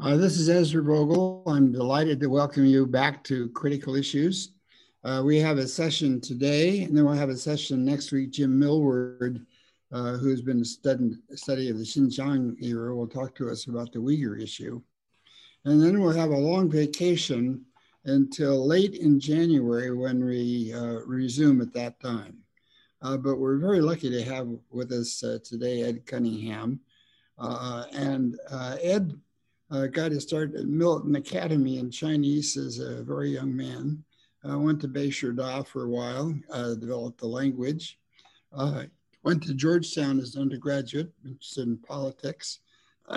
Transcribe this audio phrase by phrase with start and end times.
[0.00, 1.42] Uh, this is Ezra Vogel.
[1.48, 4.52] I'm delighted to welcome you back to Critical Issues.
[5.02, 8.30] Uh, we have a session today, and then we'll have a session next week.
[8.30, 9.44] Jim Millward,
[9.90, 13.98] uh, who's been studying study of the Xinjiang era, will talk to us about the
[13.98, 14.80] Uyghur issue.
[15.64, 17.64] And then we'll have a long vacation
[18.04, 22.38] until late in January when we uh, resume at that time.
[23.02, 26.78] Uh, but we're very lucky to have with us uh, today Ed Cunningham.
[27.40, 28.38] and
[28.80, 29.18] Ed
[29.70, 34.02] uh, got his start at Milton Academy in Chinese as a very young man.
[34.48, 37.98] Uh, went to Beishida for a while, uh, developed the language.
[38.52, 38.84] Uh,
[39.24, 42.60] went to Georgetown as an undergraduate, interested in politics.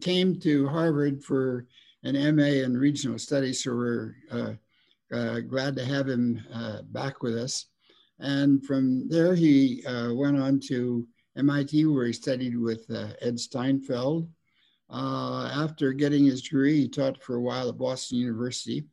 [0.00, 1.66] Came to Harvard for
[2.04, 4.52] an MA in regional studies, so we're uh,
[5.12, 6.42] uh, glad to have him
[6.92, 7.66] back with us.
[8.20, 12.88] And from there, he went on to MIT, where he studied with
[13.20, 14.28] Ed Steinfeld
[14.90, 18.84] uh, after getting his degree, he taught for a while at Boston University.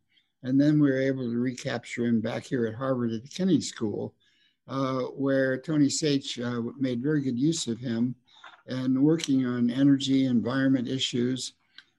[0.44, 3.62] And then we were able to recapture him back here at Harvard at the Kennedy
[3.62, 4.14] School,
[4.68, 8.14] uh, where Tony Saich uh, made very good use of him
[8.68, 11.54] and working on energy, environment issues.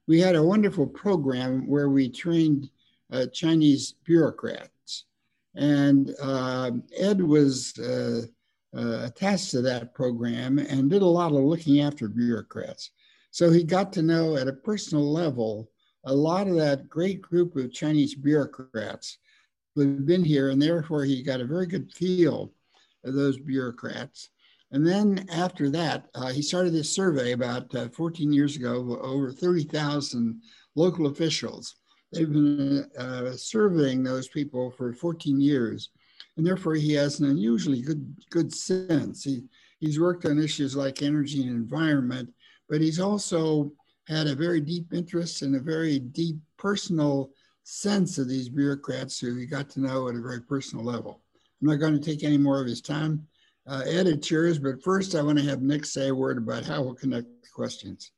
[0.06, 2.70] We had a wonderful program where we trained
[3.12, 5.04] uh, Chinese bureaucrats.
[5.54, 8.22] And uh, Ed was uh,
[8.72, 12.90] attached to that program and did a lot of looking after bureaucrats.
[13.30, 15.70] So he got to know at a personal level
[16.04, 19.18] a lot of that great group of Chinese bureaucrats
[19.74, 22.52] who had been here, and therefore he got a very good feel
[23.04, 24.30] of those bureaucrats.
[24.70, 29.32] And then after that, uh, he started this survey about uh, 14 years ago, over
[29.32, 30.42] 30,000
[30.74, 31.76] local officials.
[32.12, 35.90] They've been uh, surveying those people for 14 years,
[36.36, 39.24] and therefore he has an unusually good good sense.
[39.24, 39.44] He,
[39.78, 42.32] he's worked on issues like energy and environment,
[42.68, 43.72] but he's also
[44.06, 47.30] had a very deep interest and a very deep personal
[47.64, 51.20] sense of these bureaucrats who he got to know at a very personal level.
[51.60, 53.26] I'm not going to take any more of his time.
[53.66, 56.64] Uh, Ed, it's yours, but first I want to have Nick say a word about
[56.64, 58.12] how we'll connect the questions.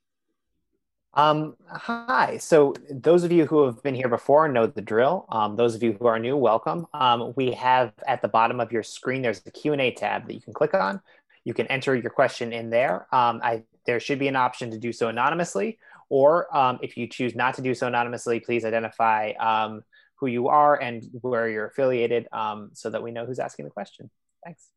[1.15, 2.37] Um, hi.
[2.37, 5.27] So those of you who have been here before know the drill.
[5.31, 6.87] Um, those of you who are new, welcome.
[6.95, 10.41] Um, we have at the bottom of your screen, there's the Q&A tab that you
[10.41, 11.01] can click on.
[11.45, 13.13] You can enter your question in there.
[13.13, 15.79] Um, I there should be an option to do so anonymously.
[16.09, 19.83] Or um, if you choose not to do so anonymously, please identify um,
[20.17, 23.71] who you are and where you're affiliated um, so that we know who's asking the
[23.73, 24.09] question.
[24.45, 24.69] Thanks.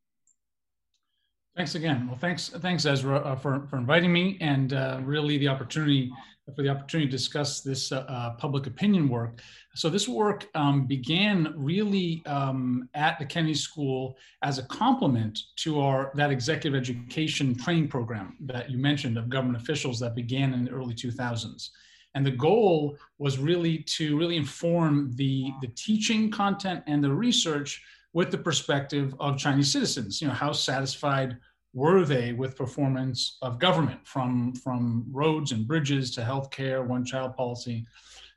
[1.55, 2.07] Thanks again.
[2.07, 6.11] Well, thanks, thanks Ezra uh, for, for inviting me and uh, really the opportunity
[6.55, 9.41] for the opportunity to discuss this uh, uh, public opinion work.
[9.75, 15.79] So this work um, began really um, at the Kennedy School as a complement to
[15.79, 20.65] our that executive education training program that you mentioned of government officials that began in
[20.65, 21.69] the early 2000s.
[22.15, 27.81] And the goal was really to really inform the, the teaching content and the research
[28.11, 30.21] with the perspective of Chinese citizens.
[30.21, 31.37] You know, how satisfied
[31.73, 37.35] were they with performance of government from, from roads and bridges to healthcare, one child
[37.35, 37.85] policy.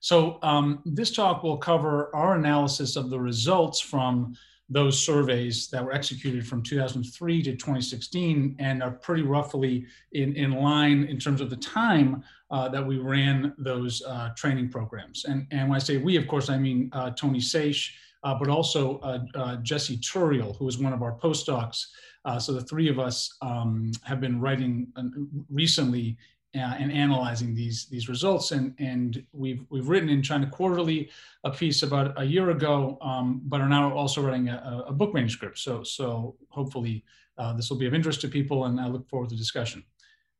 [0.01, 4.35] So um, this talk will cover our analysis of the results from
[4.69, 10.53] those surveys that were executed from 2003 to 2016 and are pretty roughly in, in
[10.53, 15.25] line in terms of the time uh, that we ran those uh, training programs.
[15.25, 17.91] And, and when I say we, of course, I mean uh, Tony Saich,
[18.25, 21.87] uh, but also uh, uh, Jesse Turiel, who is one of our postdocs
[22.27, 25.05] uh, so the three of us um, have been writing uh,
[25.49, 26.17] recently
[26.57, 31.09] uh, and analyzing these these results, and and we've we've written in China Quarterly
[31.45, 35.15] a piece about a year ago, um, but are now also writing a, a book
[35.15, 35.59] manuscript.
[35.59, 37.05] So so hopefully
[37.39, 39.85] uh, this will be of interest to people, and I look forward to discussion.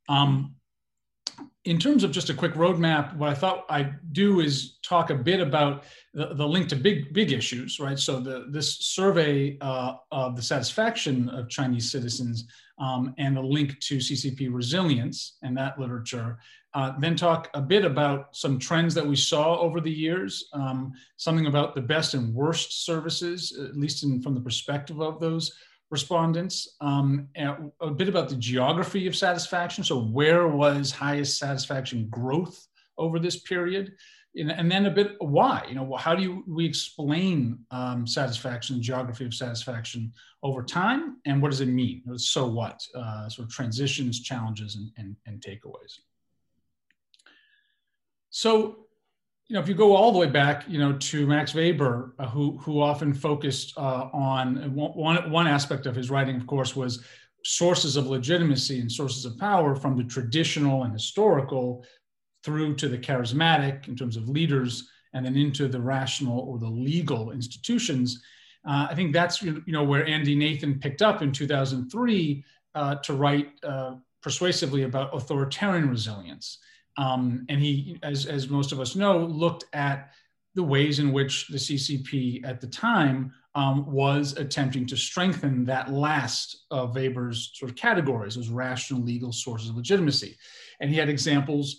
[0.09, 0.55] Um,
[1.67, 5.15] in terms of just a quick roadmap, what I thought I'd do is talk a
[5.15, 5.83] bit about
[6.15, 7.99] the, the link to big big issues, right?
[7.99, 12.47] So the this survey uh, of the satisfaction of Chinese citizens
[12.79, 16.39] um, and the link to CCP resilience and that literature.
[16.75, 20.93] Uh, then talk a bit about some trends that we saw over the years, um,
[21.17, 25.53] something about the best and worst services, at least in, from the perspective of those
[25.91, 27.29] respondents, um,
[27.81, 29.85] a bit about the geography of satisfaction.
[29.85, 32.67] So, where was highest satisfaction growth
[32.99, 33.93] over this period?
[34.39, 39.25] And then a bit why, you know, how do you, we explain um, satisfaction, geography
[39.25, 40.13] of satisfaction
[40.43, 42.03] over time, and what does it mean?
[42.19, 46.01] So what, uh, sort of transitions, challenges, and, and, and takeaways.
[48.29, 48.86] So
[49.49, 52.27] you know, if you go all the way back, you know, to Max Weber, uh,
[52.27, 57.05] who who often focused uh, on one one aspect of his writing, of course, was
[57.45, 61.85] sources of legitimacy and sources of power from the traditional and historical
[62.43, 66.69] through to the charismatic in terms of leaders, and then into the rational or the
[66.69, 68.21] legal institutions.
[68.69, 72.45] Uh, I think that's you know where Andy Nathan picked up in 2003
[72.75, 76.59] uh, to write uh, persuasively about authoritarian resilience.
[76.97, 80.11] Um, and he, as, as most of us know, looked at
[80.55, 85.93] the ways in which the CCP at the time um, was attempting to strengthen that
[85.93, 90.37] last of Weber's sort of categories, those rational legal sources of legitimacy.
[90.81, 91.77] And he had examples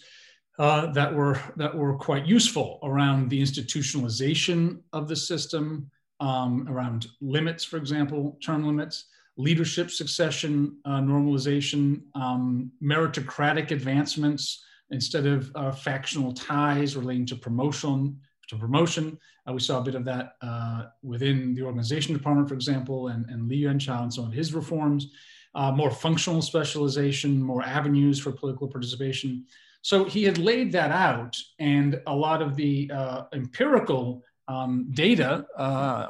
[0.60, 7.08] uh, that were that were quite useful around the institutionalization of the system, um, around
[7.22, 9.06] limits, for example, term limits,
[9.38, 18.20] leadership succession uh, normalization, um, meritocratic advancements instead of uh, factional ties relating to promotion.
[18.50, 22.56] To promotion, uh, we saw a bit of that uh, within the organization department, for
[22.56, 25.12] example, and, and Li Yuanchao and some of his reforms.
[25.54, 29.46] Uh, more functional specialization, more avenues for political participation.
[29.82, 35.46] So he had laid that out, and a lot of the uh, empirical um, data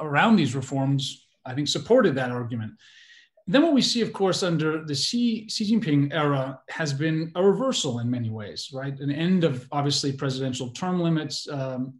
[0.00, 2.72] around these reforms, I think, supported that argument.
[3.50, 7.42] Then what we see, of course, under the Xi, Xi Jinping era has been a
[7.42, 8.98] reversal in many ways, right?
[9.00, 11.94] An end of obviously presidential term limits, um,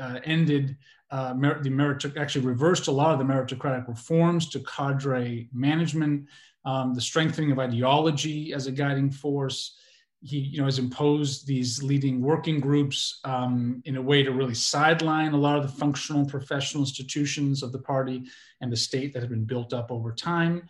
[0.00, 0.78] uh, ended
[1.10, 6.26] uh, mer- the merit actually reversed a lot of the meritocratic reforms to cadre management,
[6.64, 9.76] um, the strengthening of ideology as a guiding force.
[10.22, 14.54] He, you know, has imposed these leading working groups um, in a way to really
[14.54, 18.24] sideline a lot of the functional professional institutions of the party
[18.62, 20.66] and the state that have been built up over time.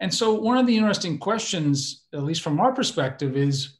[0.00, 3.78] And so, one of the interesting questions, at least from our perspective, is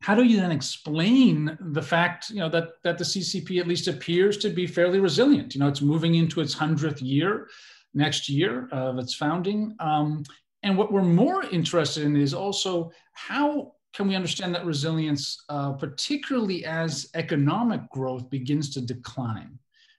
[0.00, 3.88] how do you then explain the fact, you know, that that the CCP at least
[3.88, 5.54] appears to be fairly resilient?
[5.54, 7.48] You know, it's moving into its hundredth year
[7.94, 9.74] next year of its founding.
[9.78, 10.24] Um,
[10.62, 15.72] and what we're more interested in is also how can we understand that resilience, uh,
[15.72, 19.58] particularly as economic growth begins to decline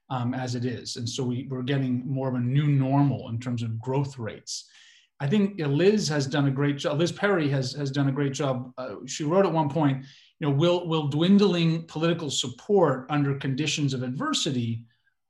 [0.09, 0.97] um, as it is.
[0.97, 4.69] And so we, we're getting more of a new normal in terms of growth rates.
[5.19, 6.99] I think Liz has done a great job.
[6.99, 8.71] Liz Perry has has done a great job.
[8.77, 10.03] Uh, she wrote at one point,
[10.39, 14.83] you know, will will dwindling political support under conditions of adversity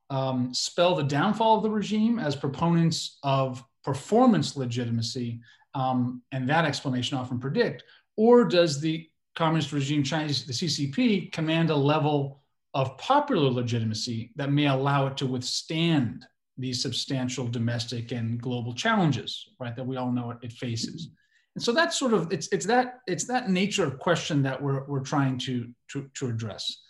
[0.09, 5.39] um, spell the downfall of the regime as proponents of performance legitimacy,
[5.73, 7.83] um, and that explanation often predict,
[8.15, 12.41] or does the communist regime Chinese the CCP command a level
[12.73, 16.25] of popular legitimacy that may allow it to withstand
[16.57, 21.09] these substantial domestic and global challenges, right, that we all know it, faces.
[21.55, 24.85] And so that's sort of it's it's that it's that nature of question that we're
[24.85, 26.83] we're trying to to, to address.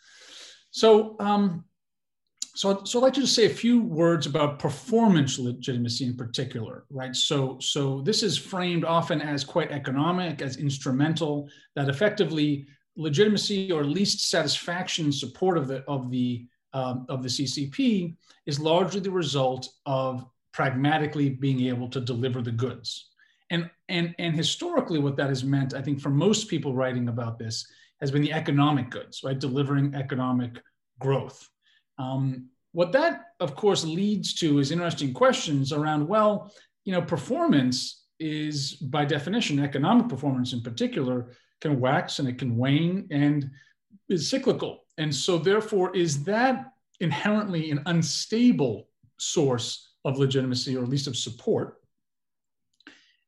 [0.71, 1.65] So um,
[2.55, 6.85] so so I'd like to just say a few words about performance legitimacy in particular,
[6.89, 7.15] right?
[7.15, 12.65] So so this is framed often as quite economic, as instrumental, that effectively
[12.97, 18.99] legitimacy or least satisfaction support of the of the um, of the CCP is largely
[18.99, 23.09] the result of pragmatically being able to deliver the goods.
[23.49, 27.39] And, and, and historically, what that has meant, I think, for most people writing about
[27.39, 27.65] this,
[28.01, 29.39] has been the economic goods, right?
[29.39, 30.61] Delivering economic
[30.99, 31.47] growth.
[31.97, 36.51] Um, what that, of course, leads to is interesting questions around, well,
[36.83, 41.31] you know, performance is by definition, economic performance in particular,
[41.61, 43.49] can wax and it can wane and
[44.09, 44.84] is cyclical.
[44.97, 51.17] And so, therefore, is that inherently an unstable source of legitimacy or at least of
[51.17, 51.81] support?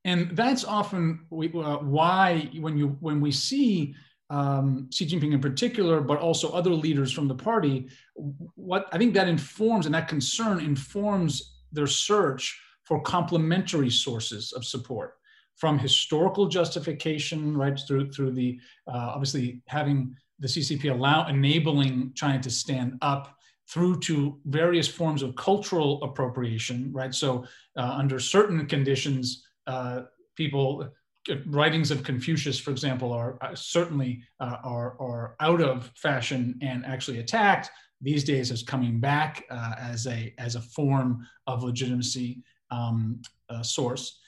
[0.06, 3.94] And that's often uh, why, when you when we see
[4.30, 9.13] um, Xi Jinping in particular, but also other leaders from the party, what I think
[9.15, 15.15] that informs and that concern informs their search for complementary sources of support
[15.58, 22.41] from historical justification, right, through through the uh, obviously having the CCP allow enabling China
[22.41, 23.38] to stand up
[23.70, 27.13] through to various forms of cultural appropriation, right?
[27.13, 30.03] So uh, under certain conditions, uh,
[30.36, 30.89] people
[31.29, 36.58] uh, writings of Confucius, for example, are uh, certainly uh, are, are out of fashion
[36.62, 37.70] and actually attacked.
[38.00, 43.22] These days, is coming back uh, as a as a form of legitimacy um,
[43.63, 44.20] source.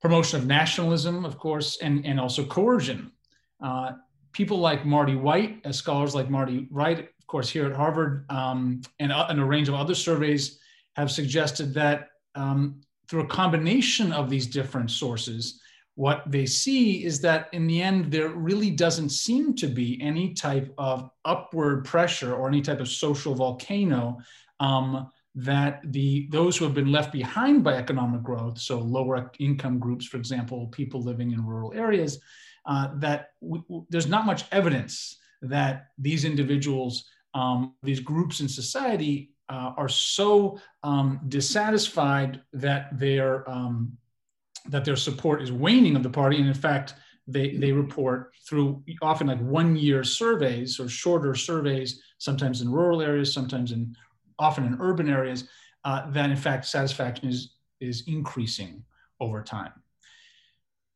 [0.00, 3.12] Promotion of nationalism, of course, and and also coercion
[4.32, 8.80] people like Marty Whyte, as scholars like Marty Whyte, of course, here at Harvard, um,
[8.98, 10.58] and, uh, and, a range of other surveys
[10.96, 15.60] have suggested that um, through a combination of these different sources,
[15.94, 20.32] what they see is that in the end, there really doesn't seem to be any
[20.32, 24.18] type of upward pressure or any type of social volcano
[24.60, 29.78] um, that the those who have been left behind by economic growth, so lower income
[29.78, 32.18] groups, for example, people living in rural areas,
[32.66, 33.30] uh, that
[33.88, 40.60] there's not much evidence that these individuals, um, these groups in society, uh, are so
[40.84, 43.96] um, dissatisfied that their um,
[44.68, 46.94] that their support is waning of the party, and in fact,
[47.26, 53.02] they they report through often like one year surveys or shorter surveys, sometimes in rural
[53.02, 53.94] areas, sometimes in
[54.38, 55.48] often in urban areas,
[55.84, 58.84] uh, that in fact satisfaction is is increasing
[59.20, 59.72] over time.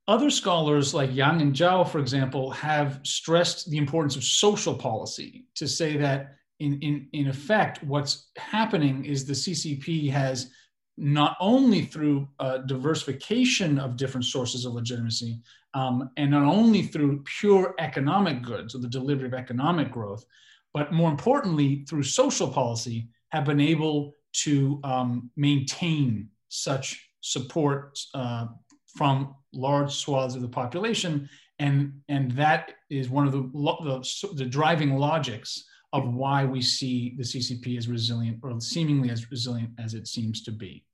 [0.06, 5.46] Other scholars like Yang and Zhao, for example, have stressed the importance of social policy
[5.54, 10.50] to say that in, in, in effect, what's happening is the CCP has
[10.96, 12.28] not only through
[12.66, 15.40] diversification of different sources of legitimacy,
[15.72, 20.24] um, and not only through pure economic goods or the delivery of economic growth,
[20.72, 28.46] but more importantly, through social policy, have been able to um, maintain such support uh,
[28.94, 31.28] from large swaths of the population.
[31.58, 37.14] And, and that is one of the, the, the driving logics of why we see
[37.16, 40.84] the CCP as resilient or seemingly as resilient as it seems to be.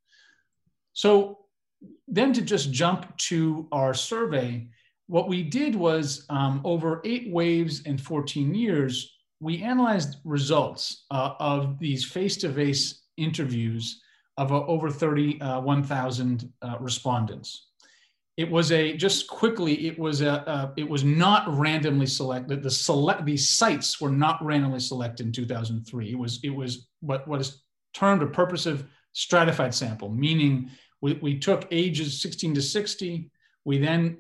[0.93, 1.39] So
[2.07, 4.69] then to just jump to our survey,
[5.07, 11.33] what we did was um, over eight waves and 14 years, we analyzed results uh,
[11.41, 14.03] of these face-to-face interviews
[14.37, 17.70] of uh, over 31,000 uh, respondents
[18.41, 22.63] it was a just quickly it was a, a, it was not randomly selected.
[22.63, 27.29] The select these sites were not randomly selected in 2003 it was it was what
[27.29, 30.71] what is termed a purposive stratified sample meaning
[31.03, 33.31] we, we took ages 16 to 60
[33.65, 34.17] we then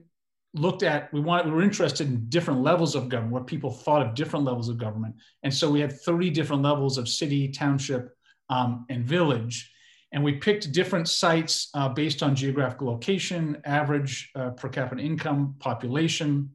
[0.55, 4.07] looked at we wanted we were interested in different levels of government what people thought
[4.07, 5.15] of different levels of government.
[5.45, 8.11] And so we had 30 different levels of city township
[8.49, 9.70] um, and village
[10.13, 15.55] and we picked different sites uh, based on geographical location, average uh, per capita income,
[15.61, 16.51] population,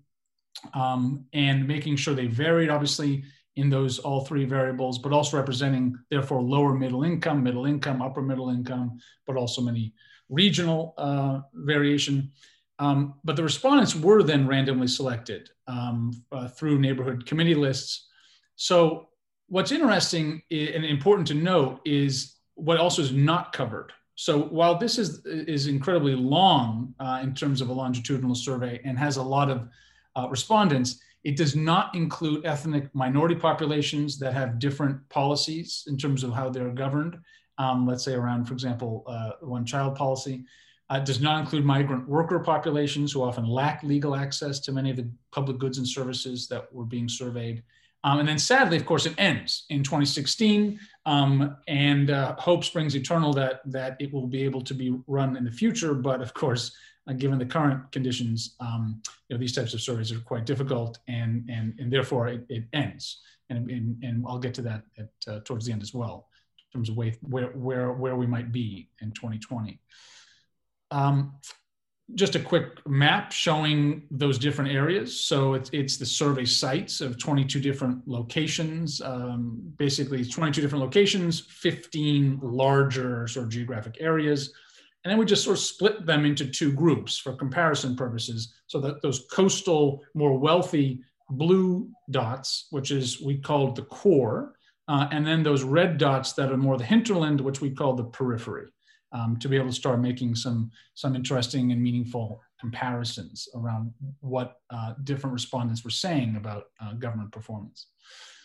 [0.74, 3.24] um, and making sure they varied, obviously,
[3.56, 8.22] in those all three variables, but also representing, therefore, lower middle income, middle income, upper
[8.22, 9.94] middle income, but also many
[10.28, 12.32] regional uh, variation.
[12.80, 18.08] Um, but the respondents were then randomly selected um, uh, through neighborhood committee lists.
[18.58, 19.08] So,
[19.48, 23.92] what's interesting and important to note is what also is not covered.
[24.16, 28.98] So while this is is incredibly long uh, in terms of a longitudinal survey and
[28.98, 29.68] has a lot of
[30.16, 36.24] uh, respondents, it does not include ethnic minority populations that have different policies in terms
[36.24, 37.18] of how they're governed.
[37.58, 40.46] Um, let's say around, for example, uh, one child policy.
[40.92, 44.96] Uh, does not include migrant worker populations who often lack legal access to many of
[44.96, 47.64] the public goods and services that were being surveyed.
[48.06, 52.96] Um, and then sadly, of course, it ends in 2016, um, and uh, hope springs
[52.96, 55.96] eternal that that it will be able to be run in the future.
[55.96, 56.72] But of course,
[57.10, 61.00] uh, given the current conditions, um, you know, these types of surveys are quite difficult,
[61.08, 63.22] and and and therefore it, it ends.
[63.50, 66.80] And, and, and I'll get to that at, uh, towards the end as well, in
[66.80, 69.80] terms of way, where where where we might be in 2020.
[70.92, 71.34] Um,
[72.14, 75.20] just a quick map showing those different areas.
[75.20, 79.02] So it's, it's the survey sites of 22 different locations.
[79.02, 84.54] Um, basically, it's 22 different locations, 15 larger sort of geographic areas.
[85.04, 88.54] And then we just sort of split them into two groups for comparison purposes.
[88.68, 94.54] So that those coastal, more wealthy blue dots, which is we called the core,
[94.88, 98.04] uh, and then those red dots that are more the hinterland, which we call the
[98.04, 98.68] periphery
[99.16, 104.58] um, to be able to start making some some interesting and meaningful comparisons around what
[104.70, 107.88] uh, different respondents were saying about uh, government performance.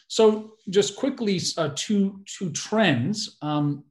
[0.06, 3.36] So just quickly, uh, two two trends.
[3.42, 3.84] Um,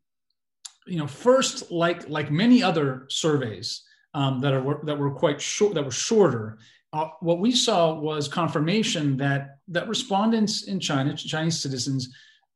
[0.88, 3.84] you know, first, like like many other surveys
[4.14, 6.58] um, that are that were quite short, that were shorter.
[6.92, 12.10] Uh, what we saw was confirmation that that respondents in China, Chinese citizens,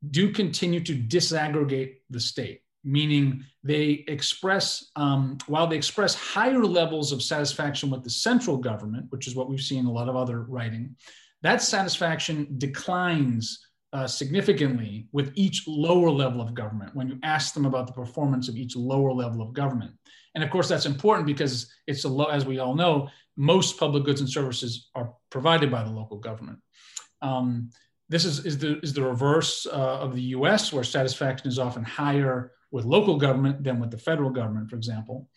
[0.09, 7.11] do continue to disaggregate the state meaning they express, um, while they express higher levels
[7.11, 10.15] of satisfaction with the central government, which is what we've seen in a lot of
[10.15, 10.95] other writing,
[11.41, 17.65] that satisfaction declines uh, significantly with each lower level of government when you ask them
[17.65, 19.91] about the performance of each lower level of government.
[20.35, 24.03] And of course, that's important because it's a low, as we all know, most public
[24.03, 26.59] goods and services are provided by the local government.
[27.21, 27.69] Um,
[28.09, 31.83] this is, is, the, is the reverse uh, of the US, where satisfaction is often
[31.83, 35.29] higher with local government than with the federal government, for example.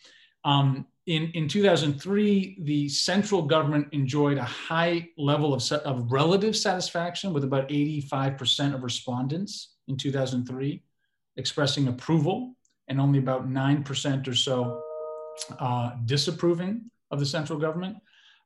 [0.43, 7.31] Um, in, in 2003, the central government enjoyed a high level of, of relative satisfaction
[7.31, 10.83] with about 85% of respondents in 2003
[11.37, 12.55] expressing approval
[12.87, 14.81] and only about 9% or so
[15.59, 17.97] uh, disapproving of the central government.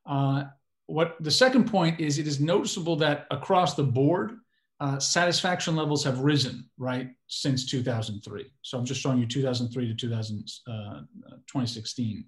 [0.04, 0.44] Uh,
[0.86, 4.36] what the second point is, it is noticeable that across the board,
[4.82, 8.50] uh, satisfaction levels have risen, right, since 2003.
[8.62, 10.72] So I'm just showing you 2003 to 2000, uh,
[11.46, 12.24] 2016.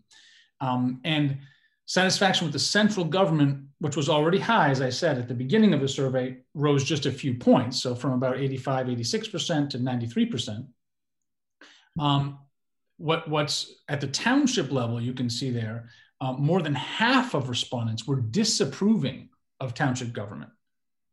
[0.61, 1.39] Um, and
[1.87, 5.75] satisfaction with the central government, which was already high, as I said at the beginning
[5.75, 7.83] of the survey, rose just a few points.
[7.83, 10.65] So from about 85, 86% to 93%.
[11.99, 12.39] Um,
[12.99, 15.89] what, what's at the township level, you can see there,
[16.21, 20.53] uh, more than half of respondents were disapproving of township government.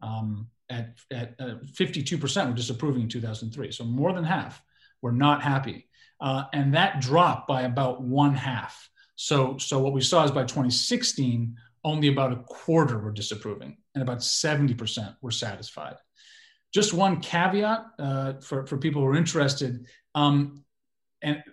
[0.03, 3.71] Um, at, at uh, 52% were disapproving in 2003.
[3.71, 4.61] So more than half
[5.01, 5.87] were not happy.
[6.19, 8.89] Uh, and that dropped by about one half.
[9.15, 14.01] So, so what we saw is by 2016, only about a quarter were disapproving and
[14.01, 15.95] about 70% were satisfied.
[16.73, 19.87] Just one caveat uh, for, for people who are interested.
[20.15, 20.63] Um,
[21.21, 21.43] and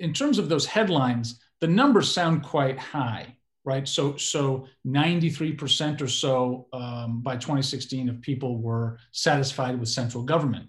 [0.00, 3.88] in terms of those headlines, the numbers sound quite high right?
[3.88, 10.68] So, so 93% or so um, by 2016 of people were satisfied with central government.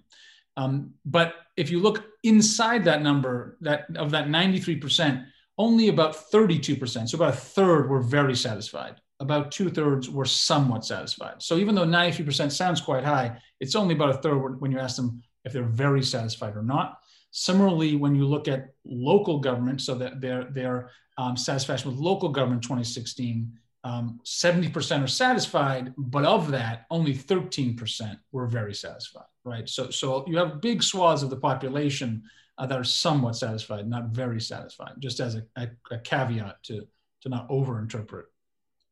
[0.56, 5.24] Um, but if you look inside that number, that of that 93%,
[5.58, 9.00] only about 32%, so about a third were very satisfied.
[9.20, 11.42] About two thirds were somewhat satisfied.
[11.42, 14.96] So even though 93% sounds quite high, it's only about a third when you ask
[14.96, 16.98] them if they're very satisfied or not.
[17.30, 22.28] Similarly, when you look at local government, so that their their um, satisfaction with local
[22.28, 23.52] government 2016,
[23.84, 29.68] um, 70% are satisfied, but of that, only 13% were very satisfied, right?
[29.68, 32.24] So, so you have big swaths of the population
[32.58, 36.86] uh, that are somewhat satisfied, not very satisfied, just as a, a, a caveat to,
[37.22, 38.24] to not overinterpret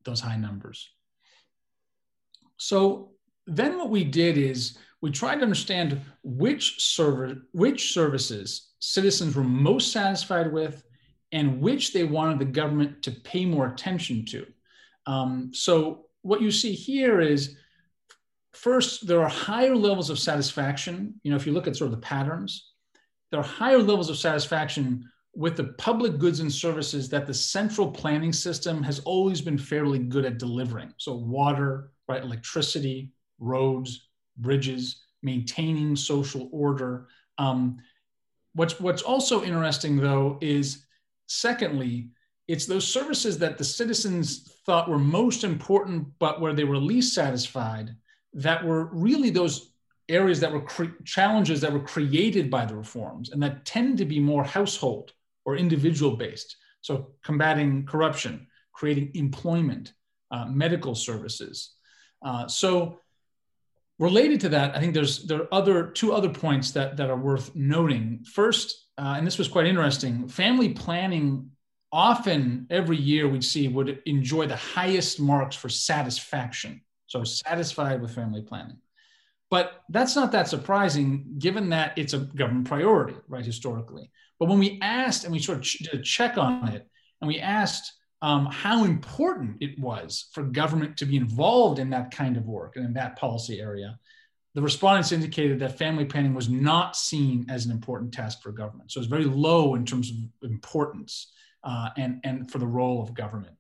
[0.05, 0.91] those high numbers.
[2.57, 3.11] So
[3.49, 9.45] then what we did is we tried to understand which server, which services citizens were
[9.45, 10.83] most satisfied with
[11.31, 14.47] and which they wanted the government to pay more attention to.
[15.05, 17.55] Um, so what you see here is
[18.55, 21.21] first, there are higher levels of satisfaction.
[21.23, 22.73] You know, if you look at sort of the patterns,
[23.31, 27.90] there are higher levels of satisfaction with the public goods and services that the central
[27.90, 30.95] planning system has always been fairly good at delivering.
[30.97, 37.09] So water, right, electricity, roads, bridges, maintaining social order.
[37.38, 37.79] Um,
[38.55, 40.85] what's what's also interesting though is
[41.27, 42.11] secondly,
[42.47, 47.14] it's those services that the citizens thought were most important, but where they were least
[47.14, 47.97] satisfied,
[48.35, 49.73] that were really those
[50.09, 54.05] areas that were cre- challenges that were created by the reforms and that tend to
[54.05, 55.12] be more household
[55.44, 56.57] or individual based.
[56.83, 59.94] So combating corruption, creating employment,
[60.31, 61.75] uh, medical services.
[62.23, 62.99] Uh, so
[64.05, 67.17] related to that, I think there's there are other two other points that that are
[67.17, 68.25] worth noting.
[68.25, 71.51] First, uh, and this was quite interesting, family planning
[71.90, 76.81] often every year we'd see would enjoy the highest marks for satisfaction.
[77.07, 78.79] So satisfied with family planning.
[79.49, 84.11] But that's not that surprising given that it's a government priority, right, historically.
[84.40, 86.88] But when we asked and we sort of did a check on it,
[87.21, 87.93] and we asked
[88.25, 92.77] um, how important it was for government to be involved in that kind of work
[92.77, 93.99] and in that policy area,
[94.55, 98.91] the respondents indicated that family planning was not seen as an important task for government.
[98.91, 100.17] So it's very low in terms of
[100.51, 101.33] importance
[101.65, 103.57] uh, and, and for the role of government.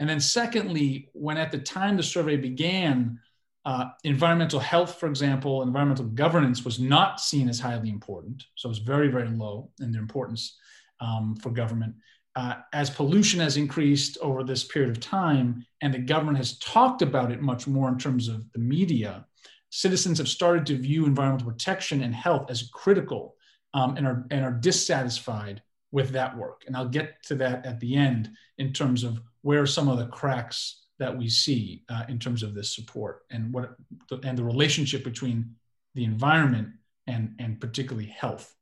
[0.00, 3.20] And then, secondly, when at the time the survey began,
[3.64, 8.42] uh, environmental health, for example, environmental governance was not seen as highly important.
[8.56, 10.58] So it's very, very low in their importance
[11.00, 11.94] um, for government
[12.38, 17.02] uh, as pollution has increased over this period of time and the government has talked
[17.02, 19.26] about it much more in terms of the media,
[19.70, 23.34] citizens have started to view environmental protection and health as critical
[23.74, 26.62] um, and, are, and are dissatisfied with that work.
[26.68, 30.06] And I'll get to that at the end in terms of where some of the
[30.06, 33.74] cracks that we see uh, in terms of this support and what
[34.22, 35.56] and the relationship between
[35.96, 36.68] the environment
[37.08, 38.54] and, and particularly health.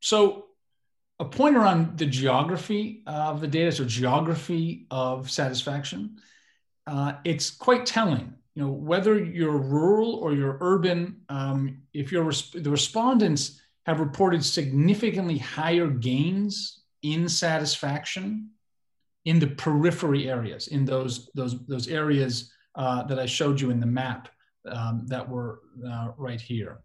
[0.00, 0.46] So
[1.18, 6.16] a pointer on the geography of the data, so geography of satisfaction,
[6.86, 8.34] uh, it's quite telling.
[8.54, 14.44] You know, whether you're rural or you're urban, um, if you're the respondents have reported
[14.44, 18.50] significantly higher gains in satisfaction
[19.24, 23.78] in the periphery areas, in those those those areas uh, that I showed you in
[23.78, 24.28] the map
[24.66, 26.80] um, that were uh, right here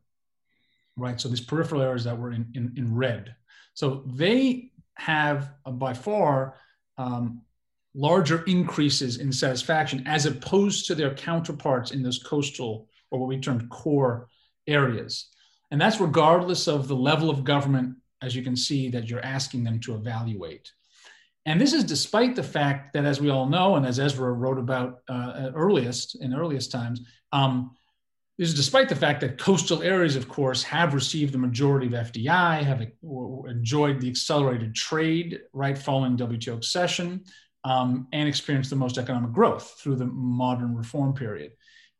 [0.98, 1.20] right?
[1.20, 3.36] So these peripheral areas that were in, in, in red.
[3.74, 6.56] So they have uh, by far
[6.98, 7.42] um,
[7.94, 13.40] larger increases in satisfaction as opposed to their counterparts in those coastal or what we
[13.40, 14.28] termed core
[14.68, 15.30] areas.
[15.72, 19.64] And that's regardless of the level of government, as you can see, that you're asking
[19.64, 20.72] them to evaluate.
[21.46, 24.58] And this is despite the fact that, as we all know, and as Ezra wrote
[24.58, 27.76] about uh, earliest in earliest times, um,
[28.38, 31.94] this is despite the fact that coastal areas, of course, have received the majority of
[31.94, 32.86] FDI, have
[33.50, 37.24] enjoyed the accelerated trade right following WTO accession,
[37.64, 41.54] um, and experienced the most economic growth through the modern reform period.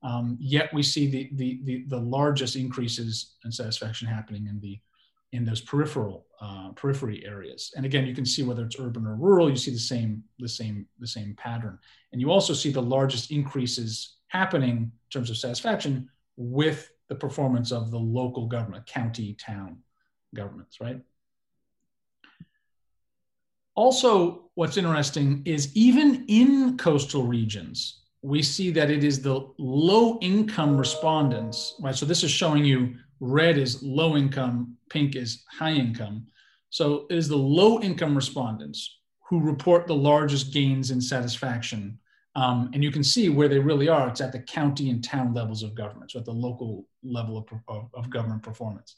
[0.04, 4.80] Um, yet we see the, the, the, the, largest increases in satisfaction happening in the
[5.32, 7.74] in those peripheral uh, periphery areas.
[7.76, 10.48] And again, you can see whether it's urban or rural, you see the same the
[10.48, 11.80] same the same pattern.
[12.12, 17.72] And you also see the largest increases happening in terms of satisfaction with the performance
[17.72, 19.78] of the local government, county, town
[20.34, 21.00] governments, right?
[23.76, 30.18] Also, what's interesting is even in coastal regions, we see that it is the low
[30.22, 31.96] income respondents, right?
[31.96, 36.28] So this is showing you red is low income, pink is high income.
[36.70, 42.00] So it is the low income respondents who report the largest gains in satisfaction
[42.36, 44.10] um, and you can see where they really are.
[44.10, 47.48] It's at the county and town levels of government, so at the local level of,
[47.68, 48.96] of, of government performance.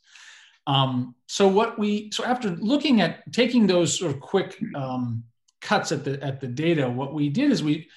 [0.66, 5.24] Um, so what we so after looking at taking those sort of quick um,
[5.62, 7.88] cuts at the at the data, what we did is we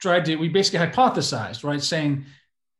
[0.00, 2.24] tried to we basically hypothesized, right, saying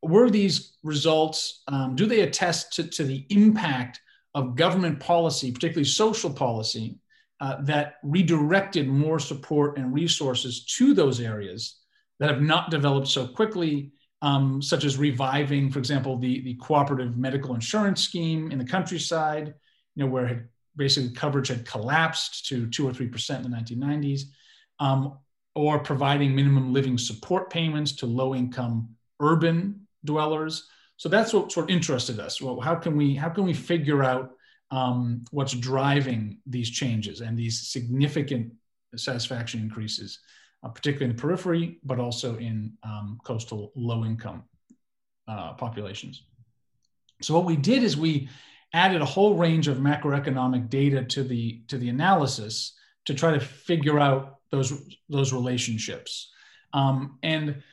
[0.03, 3.99] were these results um, do they attest to, to the impact
[4.33, 6.97] of government policy, particularly social policy,
[7.41, 11.80] uh, that redirected more support and resources to those areas
[12.21, 17.17] that have not developed so quickly, um, such as reviving, for example, the, the cooperative
[17.17, 19.55] medical insurance scheme in the countryside,
[19.95, 24.21] you know, where basically coverage had collapsed to two or three percent in the 1990s,
[24.79, 25.17] um,
[25.55, 28.87] or providing minimum living support payments to low-income
[29.19, 30.67] urban dwellers.
[30.97, 32.39] So that's what sort of interested us.
[32.39, 34.29] Well, how can we how can we figure out
[34.69, 38.53] um, what's driving these changes and these significant
[38.95, 40.19] satisfaction increases
[40.63, 44.43] uh, particularly in the periphery, but also in um, coastal low income
[45.27, 46.23] uh, populations.
[47.21, 48.29] So what we did is we
[48.73, 52.73] added a whole range of macroeconomic data to the to the analysis
[53.05, 54.73] to try to figure out those
[55.09, 56.31] those relationships.
[56.73, 57.63] Um, and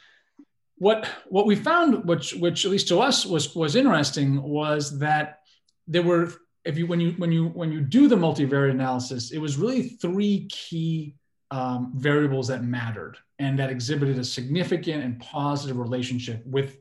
[0.76, 5.40] what what we found, which which at least to us was was interesting, was that
[5.86, 6.32] there were
[6.64, 9.82] if you when you when you when you do the multivariate analysis, it was really
[9.82, 11.14] three key
[11.50, 16.76] um, variables that mattered and that exhibited a significant and positive relationship with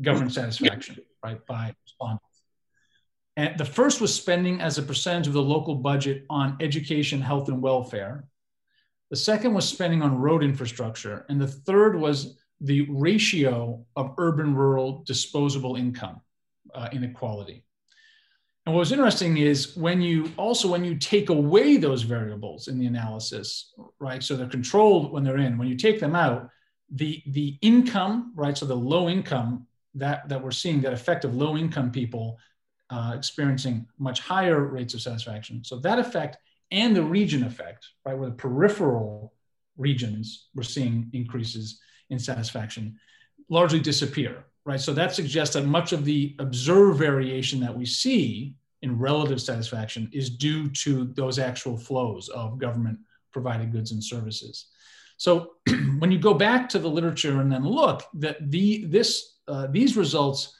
[0.00, 2.42] government satisfaction, right, by respondents.
[3.36, 7.48] And the first was spending as a percentage of the local budget on education, health,
[7.48, 8.24] and welfare.
[9.10, 11.24] The second was spending on road infrastructure.
[11.28, 16.20] And the third was the ratio of urban rural disposable income
[16.74, 17.64] uh, inequality.
[18.64, 22.78] And what was interesting is when you also when you take away those variables in
[22.78, 24.22] the analysis, right?
[24.22, 25.58] So they're controlled when they're in.
[25.58, 26.48] When you take them out,
[26.90, 28.56] the the income, right?
[28.56, 32.38] So the low income that that we're seeing that effect of low income people
[32.90, 35.64] uh, experiencing much higher rates of satisfaction.
[35.64, 36.36] So that effect
[36.70, 39.34] and the region effect, right, where the peripheral
[39.76, 42.98] regions we're seeing increases in satisfaction,
[43.48, 44.80] largely disappear right?
[44.80, 50.10] So that suggests that much of the observed variation that we see in relative satisfaction
[50.12, 52.98] is due to those actual flows of government
[53.32, 54.66] provided goods and services.
[55.16, 55.52] So
[55.98, 59.96] when you go back to the literature and then look that the this uh, these
[59.96, 60.56] results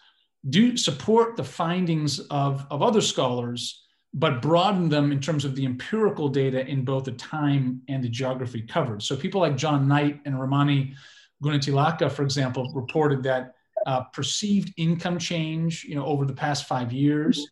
[0.49, 5.65] do support the findings of, of other scholars, but broaden them in terms of the
[5.65, 9.03] empirical data in both the time and the geography covered.
[9.03, 10.95] So people like John Knight and Ramani
[11.43, 13.55] Gunatilaka, for example, reported that
[13.87, 17.47] uh, perceived income change, you know, over the past five years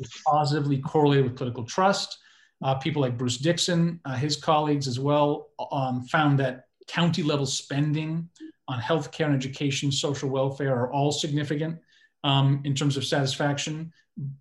[0.00, 2.18] is positively correlated with political trust.
[2.62, 7.46] Uh, people like Bruce Dickson, uh, his colleagues as well, um, found that county level
[7.46, 8.28] spending
[8.68, 11.78] on healthcare and education, social welfare are all significant
[12.22, 13.92] um, in terms of satisfaction,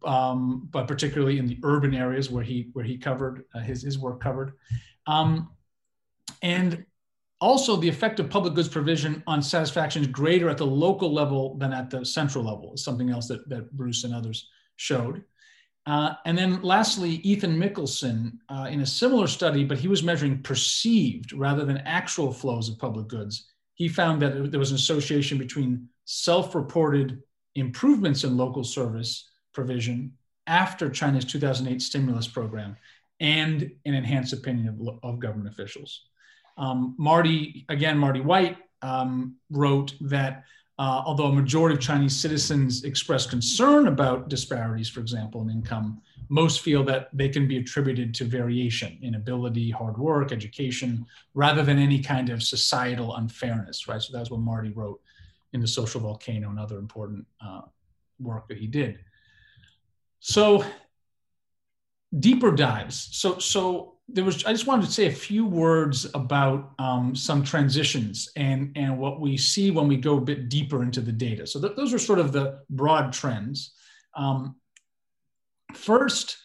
[0.05, 3.99] um, but particularly in the urban areas where he where he covered uh, his his
[3.99, 4.53] work covered,
[5.07, 5.49] um,
[6.41, 6.85] and
[7.43, 11.57] also, the effect of public goods provision on satisfaction is greater at the local level
[11.57, 15.21] than at the central level, is something else that, that Bruce and others showed.
[15.85, 20.41] Uh, and then lastly, Ethan Michelson, uh, in a similar study, but he was measuring
[20.41, 25.37] perceived rather than actual flows of public goods, he found that there was an association
[25.37, 27.21] between self reported
[27.55, 30.13] improvements in local service provision
[30.47, 32.77] after China's 2008 stimulus program
[33.19, 36.05] and an enhanced opinion of, of government officials.
[36.57, 40.43] Um, Marty, again, Marty Whyte um, wrote that
[40.79, 46.01] uh, although a majority of Chinese citizens express concern about disparities, for example, in income,
[46.29, 51.61] most feel that they can be attributed to variation in ability, hard work, education, rather
[51.61, 54.01] than any kind of societal unfairness, right?
[54.01, 54.99] So that's what Marty wrote
[55.53, 57.61] in The Social Volcano and other important uh,
[58.19, 58.97] work that he did.
[60.21, 60.65] So
[62.19, 63.09] deeper dives.
[63.11, 67.43] So, so there was i just wanted to say a few words about um, some
[67.43, 71.47] transitions and and what we see when we go a bit deeper into the data.
[71.47, 73.73] So th- those are sort of the broad trends.
[74.15, 74.55] Um,
[75.73, 76.37] first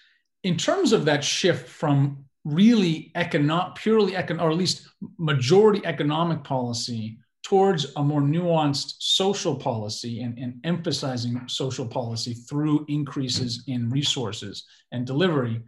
[0.44, 6.42] in terms of that shift from really economic purely economic or at least majority economic
[6.44, 13.88] policy towards a more nuanced social policy and, and emphasizing social policy through increases in
[13.90, 15.62] resources and delivery